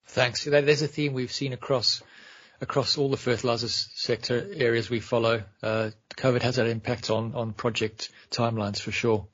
Thanks. 0.08 0.44
There's 0.44 0.82
a 0.82 0.88
theme 0.88 1.14
we've 1.14 1.32
seen 1.32 1.54
across 1.54 2.02
across 2.62 2.98
all 2.98 3.10
the 3.10 3.16
fertilizers 3.16 3.90
sector 3.94 4.50
areas 4.54 4.90
we 4.90 5.00
follow. 5.00 5.44
Uh, 5.64 5.92
COVID 6.18 6.42
has 6.42 6.56
that 6.56 6.68
impact 6.68 7.10
on 7.12 7.36
on 7.36 7.54
project 7.54 8.10
timelines 8.32 8.80
for 8.80 8.92
sure. 8.92 9.28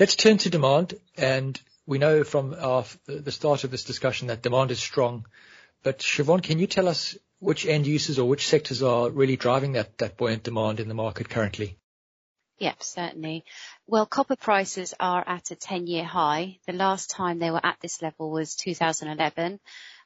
Let's 0.00 0.16
turn 0.16 0.38
to 0.38 0.50
demand, 0.50 0.94
and 1.16 1.60
we 1.88 1.98
know 1.98 2.22
from 2.22 2.54
our, 2.54 2.84
the 3.06 3.32
start 3.32 3.64
of 3.64 3.72
this 3.72 3.82
discussion 3.82 4.28
that 4.28 4.42
demand 4.42 4.70
is 4.70 4.78
strong 4.78 5.24
but 5.82 6.00
Siobhan, 6.00 6.42
can 6.42 6.58
you 6.58 6.66
tell 6.66 6.88
us 6.88 7.16
which 7.38 7.66
end 7.66 7.86
users 7.86 8.18
or 8.18 8.28
which 8.28 8.48
sectors 8.48 8.82
are 8.82 9.10
really 9.10 9.36
driving 9.36 9.72
that, 9.72 9.98
that 9.98 10.16
buoyant 10.16 10.42
demand 10.42 10.80
in 10.80 10.88
the 10.88 10.94
market 10.94 11.28
currently? 11.28 11.78
Yep, 12.58 12.82
certainly. 12.82 13.44
Well, 13.86 14.04
copper 14.04 14.34
prices 14.34 14.92
are 14.98 15.22
at 15.24 15.52
a 15.52 15.56
10-year 15.56 16.02
high. 16.02 16.58
The 16.66 16.72
last 16.72 17.10
time 17.10 17.38
they 17.38 17.52
were 17.52 17.64
at 17.64 17.78
this 17.80 18.02
level 18.02 18.30
was 18.30 18.56
2011, 18.56 19.60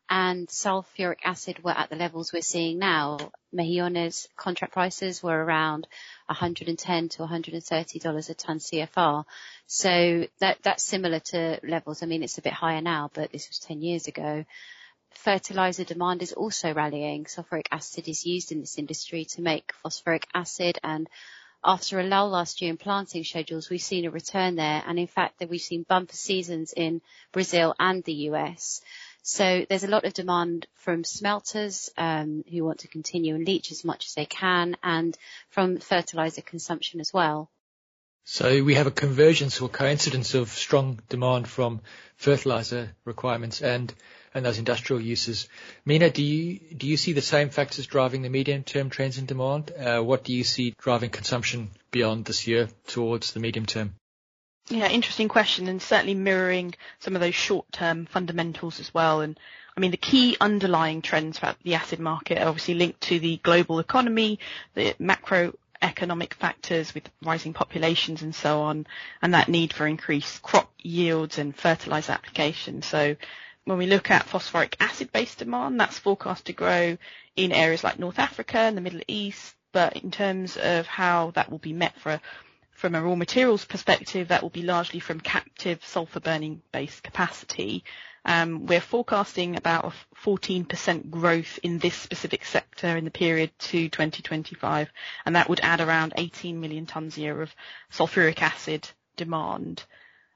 and 0.08 0.48
sulfuric 0.48 1.18
acid 1.24 1.62
were 1.62 1.76
at 1.76 1.90
the 1.90 1.96
levels 1.96 2.32
we're 2.32 2.42
seeing 2.42 2.78
now. 2.78 3.18
Mejillones 3.54 4.28
contract 4.36 4.72
prices 4.72 5.22
were 5.22 5.44
around 5.44 5.86
110 6.26 7.08
to 7.10 7.22
130 7.22 7.98
dollars 7.98 8.30
a 8.30 8.34
ton 8.34 8.58
CFR. 8.58 9.24
So 9.66 10.26
that, 10.40 10.58
that's 10.62 10.82
similar 10.82 11.20
to 11.20 11.60
levels. 11.62 12.02
I 12.02 12.06
mean, 12.06 12.22
it's 12.22 12.38
a 12.38 12.42
bit 12.42 12.52
higher 12.52 12.80
now, 12.80 13.10
but 13.12 13.32
this 13.32 13.48
was 13.48 13.58
10 13.60 13.82
years 13.82 14.08
ago 14.08 14.44
fertilizer 15.14 15.84
demand 15.84 16.22
is 16.22 16.32
also 16.32 16.72
rallying. 16.72 17.24
Sulfuric 17.24 17.66
acid 17.70 18.08
is 18.08 18.24
used 18.24 18.50
in 18.50 18.60
this 18.60 18.78
industry 18.78 19.26
to 19.26 19.42
make 19.42 19.72
phosphoric 19.82 20.26
acid 20.34 20.78
and 20.82 21.06
after 21.64 22.00
a 22.00 22.04
lull 22.04 22.28
last 22.28 22.60
year 22.60 22.70
in 22.70 22.76
planting 22.76 23.22
schedules, 23.22 23.70
we've 23.70 23.80
seen 23.80 24.04
a 24.04 24.10
return 24.10 24.56
there. 24.56 24.82
And 24.84 24.98
in 24.98 25.06
fact, 25.06 25.38
that 25.38 25.48
we've 25.48 25.60
seen 25.60 25.84
bumper 25.88 26.16
seasons 26.16 26.72
in 26.76 27.00
Brazil 27.30 27.74
and 27.78 28.02
the 28.02 28.30
US. 28.30 28.80
So 29.22 29.64
there's 29.68 29.84
a 29.84 29.88
lot 29.88 30.04
of 30.04 30.14
demand 30.14 30.66
from 30.74 31.04
smelters 31.04 31.90
um, 31.96 32.44
who 32.50 32.64
want 32.64 32.80
to 32.80 32.88
continue 32.88 33.36
and 33.36 33.46
leach 33.46 33.70
as 33.70 33.84
much 33.84 34.06
as 34.06 34.14
they 34.14 34.26
can, 34.26 34.76
and 34.82 35.16
from 35.48 35.78
fertilizer 35.78 36.42
consumption 36.42 37.00
as 37.00 37.12
well. 37.12 37.48
So 38.24 38.62
we 38.62 38.74
have 38.74 38.86
a 38.86 38.92
convergence 38.92 39.60
or 39.60 39.68
coincidence 39.68 40.34
of 40.34 40.48
strong 40.48 41.00
demand 41.08 41.48
from 41.48 41.80
fertilizer 42.16 42.94
requirements 43.04 43.62
and 43.62 43.92
and 44.34 44.46
those 44.46 44.58
industrial 44.58 45.02
uses. 45.02 45.48
Meena, 45.86 46.12
do 46.12 46.22
you 46.22 46.58
do 46.76 46.86
you 46.86 46.96
see 46.96 47.12
the 47.12 47.20
same 47.20 47.50
factors 47.50 47.86
driving 47.86 48.22
the 48.22 48.28
medium-term 48.28 48.90
trends 48.90 49.18
in 49.18 49.26
demand? 49.26 49.72
Uh, 49.72 50.00
what 50.00 50.24
do 50.24 50.32
you 50.32 50.44
see 50.44 50.74
driving 50.78 51.10
consumption 51.10 51.70
beyond 51.90 52.24
this 52.24 52.46
year 52.46 52.68
towards 52.86 53.32
the 53.32 53.40
medium 53.40 53.66
term? 53.66 53.94
Yeah, 54.72 54.88
interesting 54.88 55.28
question, 55.28 55.68
and 55.68 55.82
certainly 55.82 56.14
mirroring 56.14 56.74
some 56.98 57.14
of 57.14 57.20
those 57.20 57.34
short-term 57.34 58.06
fundamentals 58.06 58.80
as 58.80 58.94
well. 58.94 59.20
And 59.20 59.38
I 59.76 59.80
mean, 59.80 59.90
the 59.90 59.98
key 59.98 60.34
underlying 60.40 61.02
trends 61.02 61.38
for 61.38 61.54
the 61.62 61.74
acid 61.74 62.00
market 62.00 62.38
are 62.38 62.48
obviously 62.48 62.72
linked 62.72 63.02
to 63.02 63.20
the 63.20 63.36
global 63.42 63.80
economy, 63.80 64.38
the 64.72 64.94
macroeconomic 64.98 66.32
factors 66.32 66.94
with 66.94 67.06
rising 67.20 67.52
populations 67.52 68.22
and 68.22 68.34
so 68.34 68.62
on, 68.62 68.86
and 69.20 69.34
that 69.34 69.50
need 69.50 69.74
for 69.74 69.86
increased 69.86 70.40
crop 70.40 70.72
yields 70.78 71.36
and 71.36 71.54
fertilizer 71.54 72.12
application. 72.12 72.80
So 72.80 73.14
when 73.66 73.76
we 73.76 73.84
look 73.84 74.10
at 74.10 74.24
phosphoric 74.24 74.78
acid-based 74.80 75.36
demand, 75.36 75.78
that's 75.78 75.98
forecast 75.98 76.46
to 76.46 76.54
grow 76.54 76.96
in 77.36 77.52
areas 77.52 77.84
like 77.84 77.98
North 77.98 78.18
Africa 78.18 78.56
and 78.56 78.74
the 78.78 78.80
Middle 78.80 79.02
East. 79.06 79.54
But 79.72 79.98
in 79.98 80.10
terms 80.10 80.56
of 80.56 80.86
how 80.86 81.32
that 81.32 81.50
will 81.50 81.58
be 81.58 81.74
met 81.74 81.98
for, 82.00 82.22
from 82.82 82.96
a 82.96 83.00
raw 83.00 83.14
materials 83.14 83.64
perspective, 83.64 84.26
that 84.26 84.42
will 84.42 84.50
be 84.50 84.62
largely 84.64 84.98
from 84.98 85.20
captive 85.20 85.78
sulfur 85.84 86.18
burning 86.18 86.60
based 86.72 87.00
capacity. 87.04 87.84
Um, 88.24 88.66
we're 88.66 88.80
forecasting 88.80 89.54
about 89.54 89.84
a 89.84 89.92
14% 90.26 91.08
growth 91.08 91.60
in 91.62 91.78
this 91.78 91.94
specific 91.94 92.44
sector 92.44 92.96
in 92.96 93.04
the 93.04 93.12
period 93.12 93.56
to 93.70 93.88
2025, 93.88 94.90
and 95.24 95.36
that 95.36 95.48
would 95.48 95.60
add 95.60 95.80
around 95.80 96.14
18 96.16 96.58
million 96.60 96.84
tons 96.84 97.16
a 97.16 97.20
year 97.20 97.40
of 97.40 97.54
sulfuric 97.92 98.42
acid 98.42 98.88
demand. 99.16 99.84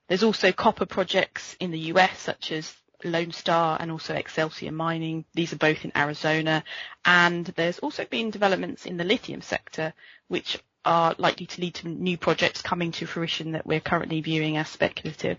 There's 0.07 0.23
also 0.23 0.53
copper 0.53 0.87
projects 0.87 1.57
in 1.59 1.73
the 1.73 1.81
US, 1.95 2.17
such 2.17 2.53
as 2.53 2.73
Lone 3.03 3.33
Star 3.33 3.77
and 3.81 3.91
also 3.91 4.15
Excelsior 4.15 4.71
Mining. 4.71 5.25
These 5.35 5.53
are 5.53 5.57
both 5.59 5.85
in 5.85 5.91
Arizona. 5.97 6.63
And 7.05 7.45
there's 7.47 7.81
also 7.81 8.05
been 8.05 8.31
developments 8.31 8.87
in 8.87 8.97
the 8.99 9.05
lithium 9.05 9.43
sector, 9.43 9.93
which 10.29 10.59
are 10.87 11.15
likely 11.19 11.47
to 11.47 11.61
lead 11.61 11.75
to 11.75 11.89
new 11.89 12.17
projects 12.17 12.63
coming 12.63 12.93
to 12.93 13.07
fruition 13.07 13.53
that 13.53 13.67
we're 13.67 13.81
currently 13.81 14.21
viewing 14.21 14.57
as 14.57 14.69
speculative. 14.69 15.39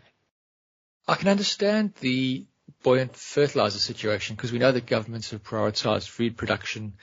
I 1.08 1.16
can 1.16 1.30
understand 1.30 1.94
the 2.02 2.46
buoyant 2.84 3.16
fertilizer 3.16 3.80
situation 3.80 4.36
because 4.36 4.52
we 4.52 4.60
know 4.60 4.72
that 4.72 4.86
governments 4.86 5.32
have 5.32 5.44
prioritized 5.44 6.10
food 6.10 6.36
production 6.36 6.94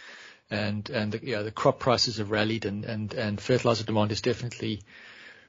and, 0.50 0.88
and 0.90 1.12
the, 1.12 1.26
you 1.26 1.36
know, 1.36 1.42
the 1.42 1.50
crop 1.50 1.78
prices 1.78 2.18
have 2.18 2.30
rallied 2.30 2.66
and, 2.66 2.84
and, 2.84 3.14
and 3.14 3.40
fertilizer 3.40 3.84
demand 3.84 4.12
is 4.12 4.20
definitely 4.20 4.82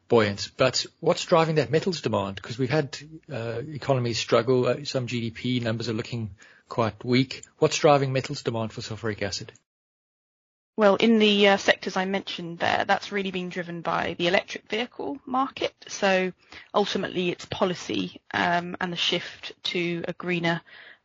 buoyant. 0.07 0.51
But 0.55 0.85
what's 1.01 1.25
driving 1.25 1.55
that 1.55 1.69
metals 1.71 2.01
demand? 2.01 2.37
Because 2.37 2.57
we've 2.57 2.69
had 2.69 2.97
uh, 3.31 3.61
economies 3.67 4.19
struggle. 4.19 4.67
Uh, 4.67 4.85
some 4.85 5.07
GDP 5.07 5.61
numbers 5.61 5.89
are 5.89 5.93
looking 5.93 6.31
quite 6.69 7.03
weak. 7.03 7.43
What's 7.59 7.77
driving 7.77 8.13
metals 8.13 8.41
demand 8.41 8.71
for 8.71 8.81
sulfuric 8.81 9.21
acid? 9.21 9.51
Well, 10.77 10.95
in 10.97 11.19
the 11.19 11.47
uh, 11.49 11.57
sectors 11.57 11.95
I 11.95 12.03
mentioned 12.03 12.59
there, 12.59 12.83
that's 12.85 13.11
really 13.11 13.31
being 13.31 13.47
driven 13.47 13.79
by 13.79 14.15
the 14.17 14.27
electric 14.27 14.69
vehicle 14.69 15.19
market. 15.25 15.73
So 15.87 16.33
ultimately, 16.73 17.29
it's 17.29 17.45
policy 17.45 18.19
um, 18.33 18.75
and 18.81 18.91
the 18.91 18.97
shift 18.97 19.53
to 19.65 20.03
a 20.05 20.13
greener 20.13 20.61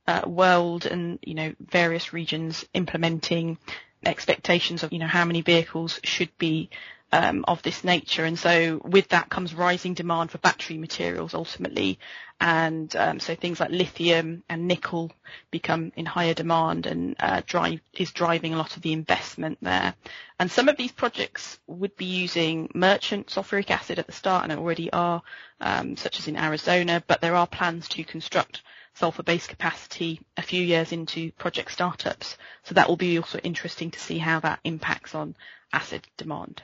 uh, 0.09 0.23
world, 0.27 0.87
and 0.87 1.21
you 1.23 1.35
know 1.35 1.55
various 1.61 2.13
regions 2.13 2.65
implementing 2.75 3.59
expectations 4.05 4.83
of 4.83 4.93
you 4.93 4.99
know 4.99 5.07
how 5.07 5.25
many 5.25 5.41
vehicles 5.41 6.01
should 6.03 6.37
be 6.37 6.69
um, 7.13 7.45
of 7.49 7.63
this 7.63 7.83
nature. 7.85 8.25
And 8.25 8.39
so 8.39 8.81
with 8.85 9.09
that 9.09 9.29
comes 9.29 9.55
rising 9.55 9.95
demand 9.95 10.31
for 10.31 10.39
battery 10.39 10.79
materials 10.79 11.35
ultimately. 11.35 11.99
And 12.41 12.95
um, 12.97 13.21
so 13.21 13.35
things 13.35 13.61
like 13.61 13.71
lithium 13.71 14.45
and 14.49 14.67
nickel 14.67 15.13
become 15.51 15.93
in 15.97 16.07
higher 16.07 16.35
demand 16.35 16.87
and 16.87 17.17
uh, 17.19 17.43
drive 17.45 17.81
is 17.93 18.13
driving 18.13 18.55
a 18.55 18.57
lot 18.57 18.77
of 18.77 18.83
the 18.83 18.93
investment 18.93 19.59
there. 19.61 19.95
And 20.39 20.51
some 20.51 20.69
of 20.69 20.77
these 20.77 20.93
projects 20.93 21.59
would 21.67 21.97
be 21.97 22.07
using 22.07 22.71
merchant 22.75 23.27
sulfuric 23.27 23.71
acid 23.71 23.99
at 23.99 24.07
the 24.07 24.13
start 24.13 24.45
and 24.45 24.53
already 24.59 24.91
are, 24.93 25.23
um, 25.61 25.97
such 25.97 26.19
as 26.19 26.29
in 26.29 26.37
Arizona, 26.37 27.03
but 27.07 27.21
there 27.21 27.35
are 27.35 27.47
plans 27.47 27.89
to 27.89 28.05
construct 28.05 28.63
sulfur-based 28.95 29.49
capacity 29.49 30.21
a 30.37 30.43
few 30.43 30.63
years 30.63 30.93
into 30.93 31.33
project 31.33 31.73
startups. 31.73 32.37
So 32.65 32.75
that 32.75 32.89
will 32.89 32.97
be 32.97 33.19
also 33.19 33.39
interesting 33.39 33.91
to 33.91 34.01
see 34.01 34.19
how 34.19 34.41
that 34.41 34.61
impacts 34.65 35.15
on 35.15 35.37
acid 35.73 36.07
demand. 36.17 36.63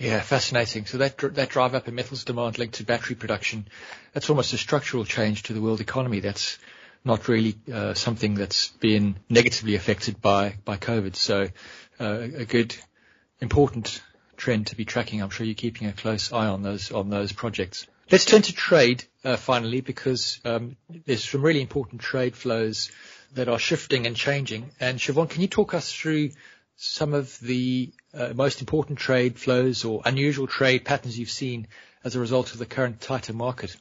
Yeah, 0.00 0.20
fascinating. 0.20 0.86
So 0.86 0.96
that 0.96 1.18
that 1.34 1.50
drive 1.50 1.74
up 1.74 1.86
in 1.86 1.94
metals 1.94 2.24
demand 2.24 2.58
linked 2.58 2.76
to 2.76 2.84
battery 2.84 3.16
production, 3.16 3.68
that's 4.14 4.30
almost 4.30 4.54
a 4.54 4.56
structural 4.56 5.04
change 5.04 5.42
to 5.44 5.52
the 5.52 5.60
world 5.60 5.82
economy. 5.82 6.20
That's 6.20 6.58
not 7.04 7.28
really 7.28 7.56
uh, 7.70 7.92
something 7.92 8.34
that's 8.34 8.68
been 8.68 9.16
negatively 9.28 9.74
affected 9.74 10.22
by 10.22 10.54
by 10.64 10.78
COVID. 10.78 11.16
So 11.16 11.48
uh, 12.00 12.28
a 12.34 12.46
good, 12.46 12.74
important 13.42 14.02
trend 14.38 14.68
to 14.68 14.76
be 14.76 14.86
tracking. 14.86 15.20
I'm 15.20 15.28
sure 15.28 15.44
you're 15.44 15.54
keeping 15.54 15.86
a 15.86 15.92
close 15.92 16.32
eye 16.32 16.46
on 16.46 16.62
those 16.62 16.90
on 16.90 17.10
those 17.10 17.32
projects. 17.32 17.86
Let's 18.10 18.24
turn 18.24 18.40
to 18.40 18.54
trade 18.54 19.04
uh, 19.22 19.36
finally, 19.36 19.82
because 19.82 20.40
um, 20.46 20.76
there's 20.88 21.28
some 21.28 21.42
really 21.42 21.60
important 21.60 22.00
trade 22.00 22.34
flows 22.36 22.90
that 23.34 23.50
are 23.50 23.58
shifting 23.58 24.06
and 24.06 24.16
changing. 24.16 24.70
And 24.80 24.98
Siobhan, 24.98 25.28
can 25.28 25.42
you 25.42 25.48
talk 25.48 25.74
us 25.74 25.92
through 25.92 26.30
some 26.76 27.12
of 27.12 27.38
the 27.40 27.92
uh, 28.14 28.32
most 28.34 28.60
important 28.60 28.98
trade 28.98 29.38
flows 29.38 29.84
or 29.84 30.02
unusual 30.04 30.46
trade 30.46 30.84
patterns 30.84 31.18
you've 31.18 31.30
seen 31.30 31.68
as 32.04 32.16
a 32.16 32.20
result 32.20 32.52
of 32.52 32.58
the 32.58 32.66
current 32.66 33.00
tighter 33.00 33.32
market? 33.32 33.76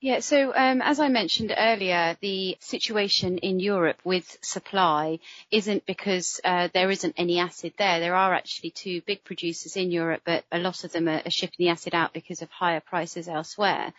Yeah. 0.00 0.20
So, 0.20 0.54
um, 0.54 0.80
as 0.80 1.00
I 1.00 1.08
mentioned 1.08 1.52
earlier, 1.56 2.16
the 2.20 2.56
situation 2.60 3.38
in 3.38 3.58
Europe 3.58 3.98
with 4.04 4.38
supply 4.42 5.18
isn't 5.50 5.86
because 5.86 6.40
uh, 6.44 6.68
there 6.72 6.88
isn't 6.88 7.14
any 7.16 7.40
acid 7.40 7.74
there. 7.78 7.98
There 7.98 8.14
are 8.14 8.32
actually 8.32 8.70
two 8.70 9.00
big 9.00 9.24
producers 9.24 9.76
in 9.76 9.90
Europe, 9.90 10.22
but 10.24 10.44
a 10.52 10.58
lot 10.58 10.84
of 10.84 10.92
them 10.92 11.08
are 11.08 11.22
are 11.26 11.30
shipping 11.30 11.56
the 11.58 11.70
acid 11.70 11.96
out 11.96 12.12
because 12.12 12.42
of 12.42 12.50
higher 12.50 12.80
prices 12.80 13.26
elsewhere. 13.26 13.92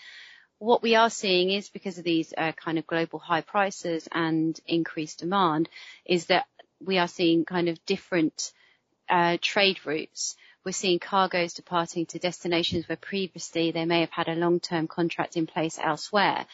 what 0.59 0.81
we 0.83 0.95
are 0.95 1.09
seeing 1.09 1.51
is 1.51 1.69
because 1.69 1.97
of 1.97 2.03
these 2.03 2.33
uh, 2.37 2.51
kind 2.53 2.77
of 2.77 2.87
global 2.87 3.19
high 3.19 3.41
prices 3.41 4.07
and 4.11 4.59
increased 4.65 5.19
demand 5.19 5.69
is 6.05 6.25
that 6.27 6.45
we 6.79 6.97
are 6.97 7.07
seeing 7.07 7.45
kind 7.45 7.67
of 7.69 7.85
different 7.85 8.51
uh, 9.09 9.37
trade 9.41 9.85
routes. 9.85 10.35
We're 10.65 10.71
seeing 10.71 10.99
cargoes 10.99 11.53
departing 11.53 12.05
to 12.07 12.19
destinations 12.19 12.87
where 12.87 12.97
previously 12.97 13.71
they 13.71 13.85
may 13.85 14.01
have 14.01 14.11
had 14.11 14.27
a 14.27 14.35
long-term 14.35 14.87
contract 14.87 15.37
in 15.37 15.47
place 15.47 15.79
elsewhere. 15.81 16.45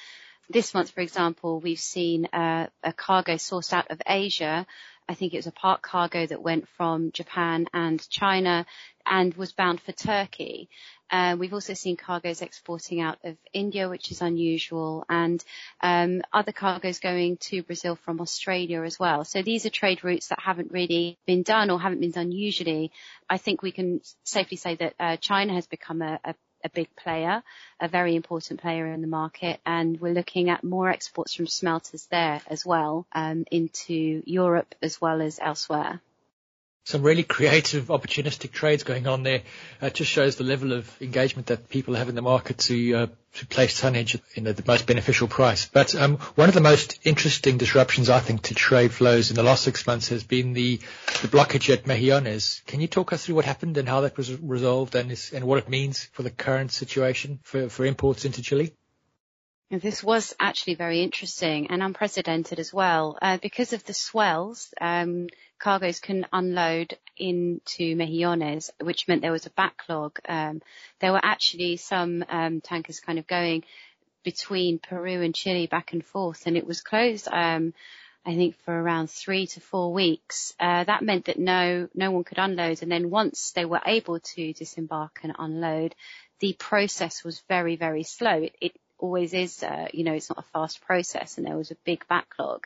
This 0.49 0.73
month, 0.73 0.91
for 0.91 1.01
example, 1.01 1.59
we've 1.59 1.79
seen 1.79 2.25
uh, 2.27 2.67
a 2.83 2.93
cargo 2.93 3.33
sourced 3.33 3.73
out 3.73 3.89
of 3.89 4.01
Asia 4.05 4.67
I 5.07 5.13
think 5.13 5.33
it 5.33 5.37
was 5.37 5.47
a 5.47 5.51
part 5.51 5.81
cargo 5.81 6.25
that 6.25 6.41
went 6.41 6.67
from 6.69 7.11
Japan 7.11 7.67
and 7.73 8.07
China 8.09 8.65
and 9.05 9.33
was 9.35 9.51
bound 9.51 9.79
for 9.81 9.91
Turkey. 9.91 10.69
Uh, 11.11 11.35
we've 11.39 11.53
also 11.53 11.73
seen 11.73 11.97
cargoes 11.97 12.41
exporting 12.41 12.99
out 13.01 13.17
of 13.23 13.37
India, 13.53 13.89
which 13.89 14.11
is 14.11 14.21
unusual, 14.21 15.05
and 15.09 15.43
um, 15.81 16.21
other 16.33 16.51
cargoes 16.51 16.99
going 16.99 17.37
to 17.37 17.63
Brazil 17.63 17.95
from 17.95 18.19
Australia 18.21 18.81
as 18.83 18.99
well. 18.99 19.23
So 19.23 19.41
these 19.41 19.65
are 19.65 19.69
trade 19.69 20.03
routes 20.03 20.27
that 20.27 20.39
haven't 20.39 20.71
really 20.71 21.17
been 21.25 21.43
done 21.43 21.69
or 21.69 21.79
haven't 21.79 22.01
been 22.01 22.11
done 22.11 22.31
usually. 22.31 22.91
I 23.29 23.37
think 23.37 23.61
we 23.61 23.71
can 23.71 24.01
safely 24.23 24.57
say 24.57 24.75
that 24.75 24.93
uh, 24.99 25.17
China 25.17 25.53
has 25.53 25.67
become 25.67 26.01
a, 26.01 26.19
a 26.23 26.35
a 26.63 26.69
big 26.69 26.87
player, 26.95 27.43
a 27.79 27.87
very 27.87 28.15
important 28.15 28.59
player 28.59 28.87
in 28.87 29.01
the 29.01 29.07
market, 29.07 29.59
and 29.67 30.01
we're 30.01 30.15
looking 30.15 30.49
at 30.49 30.63
more 30.63 30.89
exports 30.89 31.35
from 31.35 31.45
smelters 31.45 32.07
there 32.07 32.41
as 32.47 32.65
well, 32.65 33.05
um, 33.13 33.45
into 33.51 34.23
Europe 34.25 34.73
as 34.81 34.99
well 34.99 35.21
as 35.21 35.37
elsewhere 35.39 36.01
some 36.85 37.01
really 37.01 37.23
creative, 37.23 37.85
opportunistic 37.87 38.51
trades 38.51 38.83
going 38.83 39.07
on 39.07 39.23
there. 39.23 39.41
It 39.81 39.95
just 39.95 40.11
shows 40.11 40.35
the 40.35 40.43
level 40.43 40.71
of 40.71 41.01
engagement 41.01 41.47
that 41.47 41.67
people 41.67 41.95
have 41.95 42.09
in 42.09 42.15
the 42.15 42.21
market 42.21 42.59
to, 42.59 42.93
uh, 42.93 43.07
to 43.33 43.47
place 43.47 43.81
tonnage 43.81 44.19
in 44.35 44.43
the 44.43 44.63
most 44.67 44.85
beneficial 44.85 45.27
price. 45.27 45.65
But 45.65 45.95
um, 45.95 46.17
one 46.35 46.47
of 46.47 46.53
the 46.53 46.61
most 46.61 46.99
interesting 47.03 47.57
disruptions, 47.57 48.11
I 48.11 48.19
think, 48.19 48.43
to 48.43 48.53
trade 48.53 48.91
flows 48.91 49.31
in 49.31 49.35
the 49.35 49.41
last 49.41 49.63
six 49.63 49.87
months 49.87 50.09
has 50.09 50.23
been 50.23 50.53
the, 50.53 50.77
the 51.23 51.27
blockage 51.27 51.73
at 51.73 51.85
Mejillones. 51.85 52.63
Can 52.67 52.81
you 52.81 52.87
talk 52.87 53.13
us 53.13 53.25
through 53.25 53.35
what 53.35 53.45
happened 53.45 53.77
and 53.77 53.89
how 53.89 54.01
that 54.01 54.15
was 54.15 54.31
resolved 54.39 54.93
and, 54.93 55.11
is, 55.11 55.33
and 55.33 55.43
what 55.45 55.57
it 55.57 55.67
means 55.67 56.03
for 56.13 56.21
the 56.21 56.29
current 56.29 56.71
situation 56.71 57.39
for, 57.41 57.67
for 57.67 57.83
imports 57.85 58.25
into 58.25 58.43
Chile? 58.43 58.73
This 59.71 60.03
was 60.03 60.35
actually 60.39 60.75
very 60.75 61.01
interesting 61.01 61.71
and 61.71 61.81
unprecedented 61.81 62.59
as 62.59 62.71
well. 62.71 63.17
Uh, 63.19 63.39
because 63.41 63.73
of 63.73 63.83
the 63.83 63.95
swells, 63.95 64.71
um, 64.79 65.27
cargoes 65.59 65.99
can 65.99 66.25
unload 66.31 66.97
into 67.17 67.95
Mejillones, 67.95 68.69
which 68.81 69.07
meant 69.07 69.21
there 69.21 69.31
was 69.31 69.45
a 69.45 69.51
backlog. 69.51 70.19
Um, 70.27 70.61
there 70.99 71.11
were 71.11 71.23
actually 71.23 71.77
some 71.77 72.23
um, 72.29 72.61
tankers 72.61 72.99
kind 72.99 73.19
of 73.19 73.27
going 73.27 73.63
between 74.23 74.79
Peru 74.79 75.21
and 75.21 75.35
Chile 75.35 75.67
back 75.67 75.93
and 75.93 76.03
forth, 76.03 76.47
and 76.47 76.57
it 76.57 76.67
was 76.67 76.81
closed. 76.81 77.27
Um, 77.31 77.73
I 78.25 78.33
think 78.35 78.55
for 78.65 78.73
around 78.73 79.11
three 79.11 79.45
to 79.47 79.59
four 79.61 79.93
weeks. 79.93 80.53
Uh, 80.59 80.83
that 80.83 81.03
meant 81.03 81.25
that 81.25 81.37
no, 81.37 81.87
no 81.93 82.09
one 82.09 82.23
could 82.23 82.39
unload. 82.39 82.81
And 82.81 82.91
then 82.91 83.11
once 83.11 83.51
they 83.51 83.65
were 83.65 83.81
able 83.85 84.19
to 84.19 84.53
disembark 84.53 85.19
and 85.21 85.33
unload, 85.37 85.93
the 86.39 86.53
process 86.53 87.23
was 87.23 87.43
very, 87.47 87.75
very 87.75 88.01
slow. 88.01 88.41
It, 88.41 88.55
it 88.59 88.75
always 88.97 89.33
is, 89.33 89.61
uh, 89.61 89.87
you 89.93 90.03
know, 90.03 90.13
it's 90.13 90.29
not 90.29 90.39
a 90.39 90.51
fast 90.53 90.81
process 90.81 91.37
and 91.37 91.45
there 91.45 91.57
was 91.57 91.69
a 91.69 91.77
big 91.85 92.07
backlog. 92.07 92.65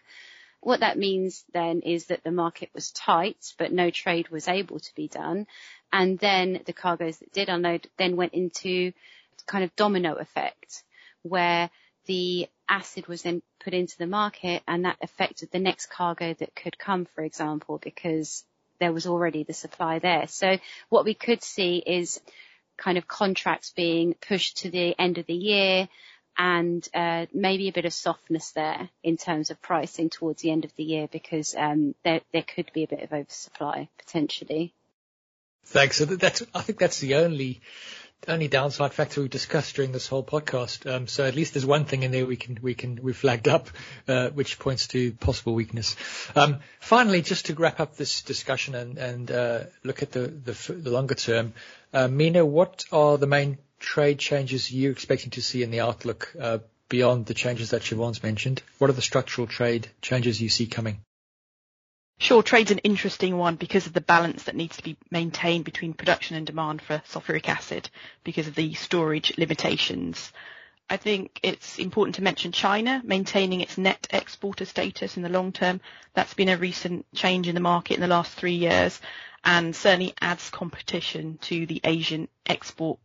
What 0.61 0.81
that 0.81 0.97
means 0.97 1.45
then 1.53 1.81
is 1.81 2.07
that 2.07 2.23
the 2.23 2.31
market 2.31 2.69
was 2.73 2.91
tight, 2.91 3.53
but 3.57 3.71
no 3.71 3.89
trade 3.89 4.29
was 4.29 4.47
able 4.47 4.79
to 4.79 4.95
be 4.95 5.07
done. 5.07 5.47
And 5.91 6.19
then 6.19 6.61
the 6.65 6.73
cargoes 6.73 7.17
that 7.19 7.31
did 7.31 7.49
unload 7.49 7.87
then 7.97 8.15
went 8.17 8.33
into 8.33 8.91
kind 9.45 9.63
of 9.63 9.75
domino 9.75 10.15
effect 10.15 10.83
where 11.23 11.69
the 12.05 12.47
acid 12.67 13.07
was 13.07 13.23
then 13.23 13.41
put 13.63 13.73
into 13.73 13.97
the 13.97 14.07
market 14.07 14.61
and 14.67 14.85
that 14.85 14.97
affected 15.01 15.49
the 15.51 15.59
next 15.59 15.89
cargo 15.89 16.33
that 16.35 16.55
could 16.55 16.77
come, 16.77 17.05
for 17.05 17.23
example, 17.23 17.79
because 17.81 18.43
there 18.79 18.93
was 18.93 19.07
already 19.07 19.43
the 19.43 19.53
supply 19.53 19.99
there. 19.99 20.27
So 20.27 20.57
what 20.89 21.05
we 21.05 21.13
could 21.13 21.43
see 21.43 21.77
is 21.77 22.19
kind 22.77 22.97
of 22.97 23.07
contracts 23.07 23.71
being 23.75 24.15
pushed 24.27 24.57
to 24.57 24.69
the 24.69 24.95
end 24.97 25.17
of 25.17 25.25
the 25.25 25.33
year, 25.33 25.89
and 26.39 26.87
uh, 26.93 27.25
maybe 27.33 27.67
a 27.67 27.73
bit 27.73 27.83
of 27.83 27.93
softness 27.93 28.51
there 28.51 28.89
in 29.03 29.17
terms 29.17 29.51
of 29.51 29.61
pricing 29.61 30.09
towards 30.09 30.41
the 30.41 30.49
end 30.49 30.63
of 30.63 30.73
the 30.77 30.83
year 30.83 31.09
because 31.11 31.53
um, 31.53 31.93
there 32.05 32.21
there 32.31 32.43
could 32.43 32.71
be 32.73 32.83
a 32.83 32.87
bit 32.87 33.03
of 33.03 33.11
oversupply 33.11 33.89
potentially. 33.99 34.73
Thanks. 35.65 35.97
So 35.97 36.05
that's 36.05 36.41
I 36.55 36.61
think 36.61 36.79
that's 36.79 36.99
the 37.01 37.15
only 37.15 37.59
only 38.27 38.47
downside 38.47 38.93
factor 38.93 39.21
we've 39.21 39.29
discussed 39.29 39.75
during 39.75 39.91
this 39.91 40.07
whole 40.07 40.23
podcast. 40.23 40.89
Um, 40.89 41.07
so 41.07 41.25
at 41.25 41.35
least 41.35 41.53
there's 41.53 41.65
one 41.65 41.85
thing 41.85 42.03
in 42.03 42.11
there 42.11 42.25
we 42.25 42.37
can 42.37 42.57
we 42.61 42.73
can 42.73 42.99
we 43.03 43.11
flagged 43.11 43.49
up, 43.49 43.67
uh, 44.07 44.29
which 44.29 44.59
points 44.59 44.87
to 44.87 45.11
possible 45.11 45.53
weakness. 45.53 45.97
Um, 46.37 46.59
finally, 46.79 47.21
just 47.21 47.47
to 47.47 47.55
wrap 47.55 47.81
up 47.81 47.97
this 47.97 48.21
discussion 48.21 48.75
and 48.75 48.97
and 48.97 49.29
uh, 49.29 49.63
look 49.83 50.01
at 50.03 50.13
the, 50.13 50.21
the, 50.27 50.73
the 50.73 50.89
longer 50.89 51.15
term, 51.15 51.53
uh, 51.93 52.07
Meena, 52.07 52.45
what 52.47 52.85
are 52.93 53.17
the 53.17 53.27
main 53.27 53.57
trade 53.79 54.19
changes 54.19 54.71
you're 54.71 54.91
expecting 54.91 55.31
to 55.31 55.41
see 55.41 55.63
in 55.63 55.71
the 55.71 55.79
outlook 55.79 56.33
uh, 56.39 56.59
beyond 56.89 57.25
the 57.25 57.33
changes 57.33 57.69
that 57.71 57.81
Siobhan's 57.81 58.23
mentioned? 58.23 58.61
What 58.77 58.89
are 58.89 58.93
the 58.93 59.01
structural 59.01 59.47
trade 59.47 59.89
changes 60.01 60.41
you 60.41 60.49
see 60.49 60.67
coming? 60.67 61.01
Sure, 62.21 62.43
trade's 62.43 62.71
an 62.71 62.79
interesting 62.79 63.37
one 63.37 63.55
because 63.55 63.87
of 63.87 63.93
the 63.93 64.01
balance 64.01 64.43
that 64.43 64.55
needs 64.55 64.75
to 64.75 64.83
be 64.83 64.97
maintained 65.09 65.63
between 65.63 65.93
production 65.93 66.35
and 66.35 66.45
demand 66.45 66.81
for 66.81 67.01
sulfuric 67.09 67.47
acid 67.47 67.89
because 68.25 68.47
of 68.47 68.55
the 68.55 68.73
storage 68.73 69.37
limitations. 69.37 70.33
I 70.89 70.97
think 70.97 71.39
it's 71.43 71.79
important 71.79 72.15
to 72.15 72.23
mention 72.23 72.51
China 72.51 73.01
maintaining 73.05 73.61
its 73.61 73.77
net 73.77 74.07
exporter 74.09 74.65
status 74.65 75.15
in 75.15 75.23
the 75.23 75.29
long 75.29 75.53
term. 75.53 75.79
That's 76.13 76.33
been 76.33 76.49
a 76.49 76.57
recent 76.57 77.05
change 77.13 77.47
in 77.47 77.55
the 77.55 77.61
market 77.61 77.93
in 77.93 78.01
the 78.01 78.07
last 78.07 78.33
three 78.33 78.55
years 78.55 78.99
and 79.45 79.73
certainly 79.73 80.13
adds 80.19 80.49
competition 80.49 81.37
to 81.43 81.65
the 81.67 81.79
Asian 81.83 82.27
export 82.45 82.99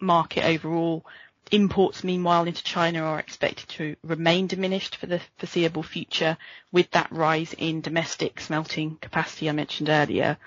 market 0.00 0.44
overall. 0.44 1.04
Imports, 1.52 2.02
meanwhile, 2.02 2.44
into 2.44 2.64
China 2.64 3.02
are 3.02 3.20
expected 3.20 3.68
to 3.68 3.96
remain 4.02 4.48
diminished 4.48 4.96
for 4.96 5.06
the 5.06 5.20
foreseeable 5.38 5.84
future 5.84 6.36
with 6.72 6.90
that 6.90 7.10
rise 7.12 7.54
in 7.54 7.80
domestic 7.80 8.40
smelting 8.40 8.96
capacity 9.00 9.48
I 9.48 9.52
mentioned 9.52 9.88
earlier. 9.88 10.38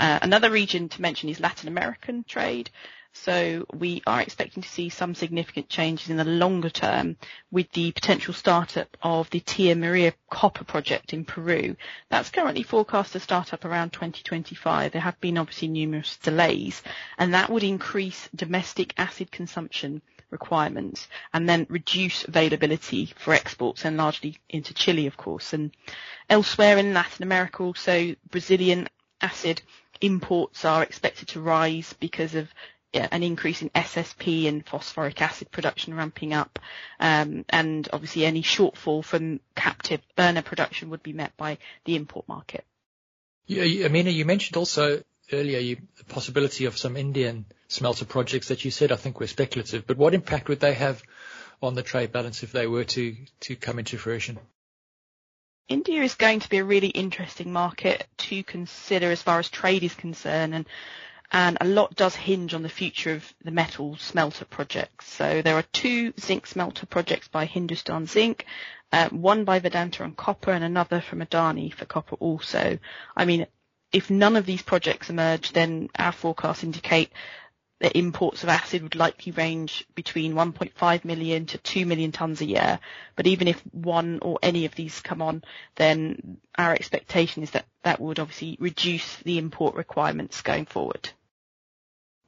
Uh, 0.00 0.18
another 0.22 0.50
region 0.50 0.88
to 0.88 1.02
mention 1.02 1.28
is 1.28 1.38
Latin 1.38 1.68
American 1.68 2.24
trade. 2.24 2.70
So 3.12 3.66
we 3.74 4.02
are 4.06 4.20
expecting 4.22 4.62
to 4.62 4.68
see 4.68 4.88
some 4.88 5.14
significant 5.14 5.68
changes 5.68 6.10
in 6.10 6.16
the 6.16 6.24
longer 6.24 6.70
term 6.70 7.16
with 7.50 7.70
the 7.72 7.92
potential 7.92 8.32
startup 8.32 8.96
of 9.02 9.28
the 9.30 9.40
Tia 9.40 9.74
Maria 9.74 10.14
copper 10.30 10.64
project 10.64 11.12
in 11.12 11.24
Peru. 11.24 11.76
That's 12.08 12.30
currently 12.30 12.62
forecast 12.62 13.12
to 13.12 13.20
start 13.20 13.52
up 13.52 13.64
around 13.64 13.92
2025. 13.92 14.92
There 14.92 15.00
have 15.02 15.20
been 15.20 15.38
obviously 15.38 15.68
numerous 15.68 16.16
delays, 16.18 16.82
and 17.18 17.34
that 17.34 17.50
would 17.50 17.64
increase 17.64 18.28
domestic 18.34 18.94
acid 18.96 19.30
consumption 19.30 20.02
requirements 20.30 21.08
and 21.32 21.48
then 21.48 21.66
reduce 21.68 22.24
availability 22.24 23.06
for 23.16 23.34
exports 23.34 23.84
and 23.84 23.96
largely 23.96 24.38
into 24.48 24.72
Chile, 24.72 25.06
of 25.06 25.16
course. 25.16 25.52
And 25.52 25.72
elsewhere 26.28 26.78
in 26.78 26.94
Latin 26.94 27.24
America 27.24 27.62
also, 27.64 28.14
Brazilian 28.30 28.88
acid 29.20 29.62
imports 30.00 30.64
are 30.64 30.82
expected 30.82 31.28
to 31.28 31.40
rise 31.40 31.92
because 32.00 32.34
of 32.34 32.48
an 32.92 33.22
increase 33.22 33.62
in 33.62 33.70
SSP 33.70 34.48
and 34.48 34.66
phosphoric 34.66 35.20
acid 35.22 35.50
production 35.50 35.94
ramping 35.94 36.32
up, 36.32 36.58
um, 36.98 37.44
and 37.48 37.88
obviously 37.92 38.24
any 38.24 38.42
shortfall 38.42 39.04
from 39.04 39.40
captive 39.54 40.00
burner 40.16 40.42
production 40.42 40.90
would 40.90 41.02
be 41.02 41.12
met 41.12 41.36
by 41.36 41.58
the 41.84 41.96
import 41.96 42.26
market. 42.28 42.64
Yeah, 43.46 43.86
Amina, 43.86 44.10
you 44.10 44.24
mentioned 44.24 44.56
also 44.56 45.02
earlier 45.32 45.58
you, 45.58 45.76
the 45.98 46.04
possibility 46.04 46.64
of 46.64 46.78
some 46.78 46.96
Indian 46.96 47.44
smelter 47.68 48.04
projects 48.04 48.48
that 48.48 48.64
you 48.64 48.70
said 48.70 48.90
I 48.90 48.96
think 48.96 49.20
were 49.20 49.26
speculative, 49.26 49.86
but 49.86 49.96
what 49.96 50.14
impact 50.14 50.48
would 50.48 50.60
they 50.60 50.74
have 50.74 51.02
on 51.62 51.74
the 51.74 51.82
trade 51.82 52.12
balance 52.12 52.42
if 52.42 52.52
they 52.52 52.66
were 52.66 52.84
to, 52.84 53.16
to 53.40 53.56
come 53.56 53.78
into 53.78 53.98
fruition? 53.98 54.38
India 55.68 56.02
is 56.02 56.16
going 56.16 56.40
to 56.40 56.48
be 56.48 56.58
a 56.58 56.64
really 56.64 56.88
interesting 56.88 57.52
market 57.52 58.04
to 58.18 58.42
consider 58.42 59.12
as 59.12 59.22
far 59.22 59.38
as 59.38 59.48
trade 59.48 59.84
is 59.84 59.94
concerned 59.94 60.52
and 60.52 60.66
and 61.32 61.58
a 61.60 61.64
lot 61.66 61.94
does 61.94 62.16
hinge 62.16 62.54
on 62.54 62.62
the 62.62 62.68
future 62.68 63.12
of 63.14 63.32
the 63.44 63.50
metal 63.52 63.96
smelter 63.96 64.44
projects. 64.44 65.06
So 65.12 65.42
there 65.42 65.56
are 65.56 65.62
two 65.72 66.12
zinc 66.18 66.46
smelter 66.46 66.86
projects 66.86 67.28
by 67.28 67.44
Hindustan 67.44 68.06
Zinc, 68.06 68.44
uh, 68.92 69.08
one 69.10 69.44
by 69.44 69.60
Vedanta 69.60 70.02
on 70.02 70.14
copper 70.14 70.50
and 70.50 70.64
another 70.64 71.00
from 71.00 71.20
Adani 71.20 71.72
for 71.72 71.84
copper 71.84 72.16
also. 72.16 72.78
I 73.16 73.24
mean, 73.24 73.46
if 73.92 74.10
none 74.10 74.36
of 74.36 74.46
these 74.46 74.62
projects 74.62 75.10
emerge, 75.10 75.52
then 75.52 75.88
our 75.96 76.12
forecasts 76.12 76.64
indicate 76.64 77.10
that 77.80 77.96
imports 77.96 78.42
of 78.42 78.48
acid 78.48 78.82
would 78.82 78.94
likely 78.94 79.32
range 79.32 79.86
between 79.94 80.34
1.5 80.34 81.04
million 81.04 81.46
to 81.46 81.58
2 81.58 81.86
million 81.86 82.12
tonnes 82.12 82.40
a 82.40 82.44
year. 82.44 82.78
But 83.16 83.26
even 83.26 83.48
if 83.48 83.60
one 83.72 84.18
or 84.20 84.38
any 84.42 84.66
of 84.66 84.74
these 84.74 85.00
come 85.00 85.22
on, 85.22 85.42
then 85.76 86.38
our 86.58 86.72
expectation 86.72 87.42
is 87.42 87.52
that 87.52 87.66
that 87.82 88.00
would 88.00 88.18
obviously 88.18 88.56
reduce 88.60 89.16
the 89.18 89.38
import 89.38 89.76
requirements 89.76 90.42
going 90.42 90.66
forward. 90.66 91.08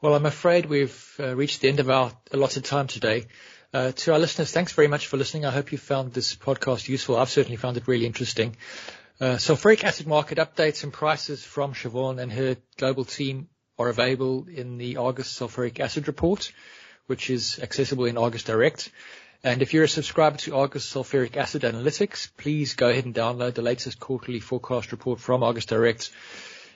Well, 0.03 0.17
I'm 0.17 0.27
afraid 0.27 0.67
we've 0.67 1.15
uh, 1.21 1.37
reached 1.37 1.61
the 1.61 1.69
end 1.69 1.79
of 1.79 1.89
our 1.89 2.11
allotted 2.33 2.65
time 2.65 2.89
today. 2.89 3.27
Uh, 3.73 3.93
to 3.93 4.13
our 4.13 4.19
listeners, 4.19 4.51
thanks 4.51 4.73
very 4.73 4.89
much 4.89 5.07
for 5.07 5.17
listening. 5.17 5.47
I 5.47 5.53
hope 5.53 5.71
you 5.71 5.79
found 5.79 6.13
this 6.13 6.35
podcast 6.35 6.89
useful. 6.89 7.17
I've 7.17 7.31
certainly 7.31 7.57
found 7.57 7.77
it 7.77 7.87
really 7.87 8.05
interesting. 8.05 8.57
Uh, 9.21 9.37
sulfuric 9.37 9.85
acid 9.85 10.09
market 10.09 10.39
updates 10.39 10.83
and 10.83 10.93
prices 10.93 11.45
from 11.45 11.73
Siobhan 11.73 12.21
and 12.21 12.33
her 12.33 12.57
global 12.79 13.05
team 13.05 13.47
are 13.79 13.91
available 13.91 14.49
in 14.53 14.77
the 14.77 14.97
Argus 14.97 15.33
sulfuric 15.33 15.79
acid 15.79 16.09
report, 16.09 16.51
which 17.07 17.31
is 17.31 17.61
accessible 17.61 18.07
in 18.07 18.19
Argus 18.19 18.43
Direct. 18.43 18.91
And 19.45 19.63
if 19.63 19.73
you're 19.73 19.85
a 19.85 19.89
subscriber 19.89 20.39
to 20.39 20.57
Argus 20.57 20.93
Sulfuric 20.93 21.37
Acid 21.37 21.63
Analytics, 21.63 22.31
please 22.37 22.75
go 22.75 22.89
ahead 22.89 23.05
and 23.05 23.15
download 23.15 23.55
the 23.55 23.63
latest 23.63 24.01
quarterly 24.01 24.41
forecast 24.41 24.91
report 24.91 25.21
from 25.21 25.45
Argus 25.45 25.67
Direct. 25.67 26.11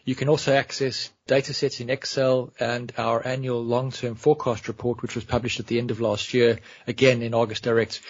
You 0.07 0.15
can 0.15 0.29
also 0.29 0.55
access 0.55 1.11
datasets 1.27 1.81
in 1.81 1.91
Excel 1.91 2.53
and 2.61 2.93
our 2.97 3.27
annual 3.27 3.65
long-term 3.65 4.15
forecast 4.15 4.69
report, 4.69 5.03
which 5.03 5.17
was 5.17 5.25
published 5.25 5.59
at 5.59 5.67
the 5.67 5.79
end 5.81 5.91
of 5.91 6.01
last 6.01 6.33
year, 6.33 6.61
again 6.87 7.23
in 7.23 7.35
Argus 7.35 7.59
Direct. 7.59 8.01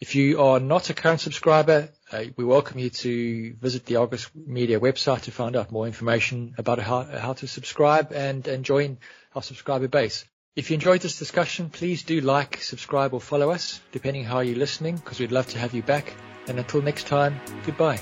If 0.00 0.14
you 0.14 0.40
are 0.40 0.60
not 0.60 0.88
a 0.88 0.94
current 0.94 1.20
subscriber, 1.20 1.88
uh, 2.12 2.24
we 2.36 2.44
welcome 2.44 2.78
you 2.78 2.90
to 2.90 3.54
visit 3.54 3.86
the 3.86 3.96
Argus 3.96 4.30
Media 4.36 4.78
website 4.78 5.22
to 5.22 5.32
find 5.32 5.56
out 5.56 5.72
more 5.72 5.88
information 5.88 6.54
about 6.58 6.78
how, 6.78 7.02
how 7.02 7.32
to 7.32 7.48
subscribe 7.48 8.12
and, 8.12 8.46
and 8.46 8.64
join 8.64 8.98
our 9.34 9.42
subscriber 9.42 9.88
base. 9.88 10.24
If 10.54 10.70
you 10.70 10.74
enjoyed 10.74 11.00
this 11.00 11.18
discussion, 11.18 11.70
please 11.70 12.04
do 12.04 12.20
like, 12.20 12.62
subscribe 12.62 13.14
or 13.14 13.20
follow 13.20 13.50
us, 13.50 13.80
depending 13.90 14.22
how 14.22 14.40
you're 14.40 14.54
listening, 14.54 14.94
because 14.94 15.18
we'd 15.18 15.32
love 15.32 15.48
to 15.48 15.58
have 15.58 15.74
you 15.74 15.82
back. 15.82 16.14
And 16.46 16.60
until 16.60 16.82
next 16.82 17.08
time, 17.08 17.40
goodbye. 17.66 18.00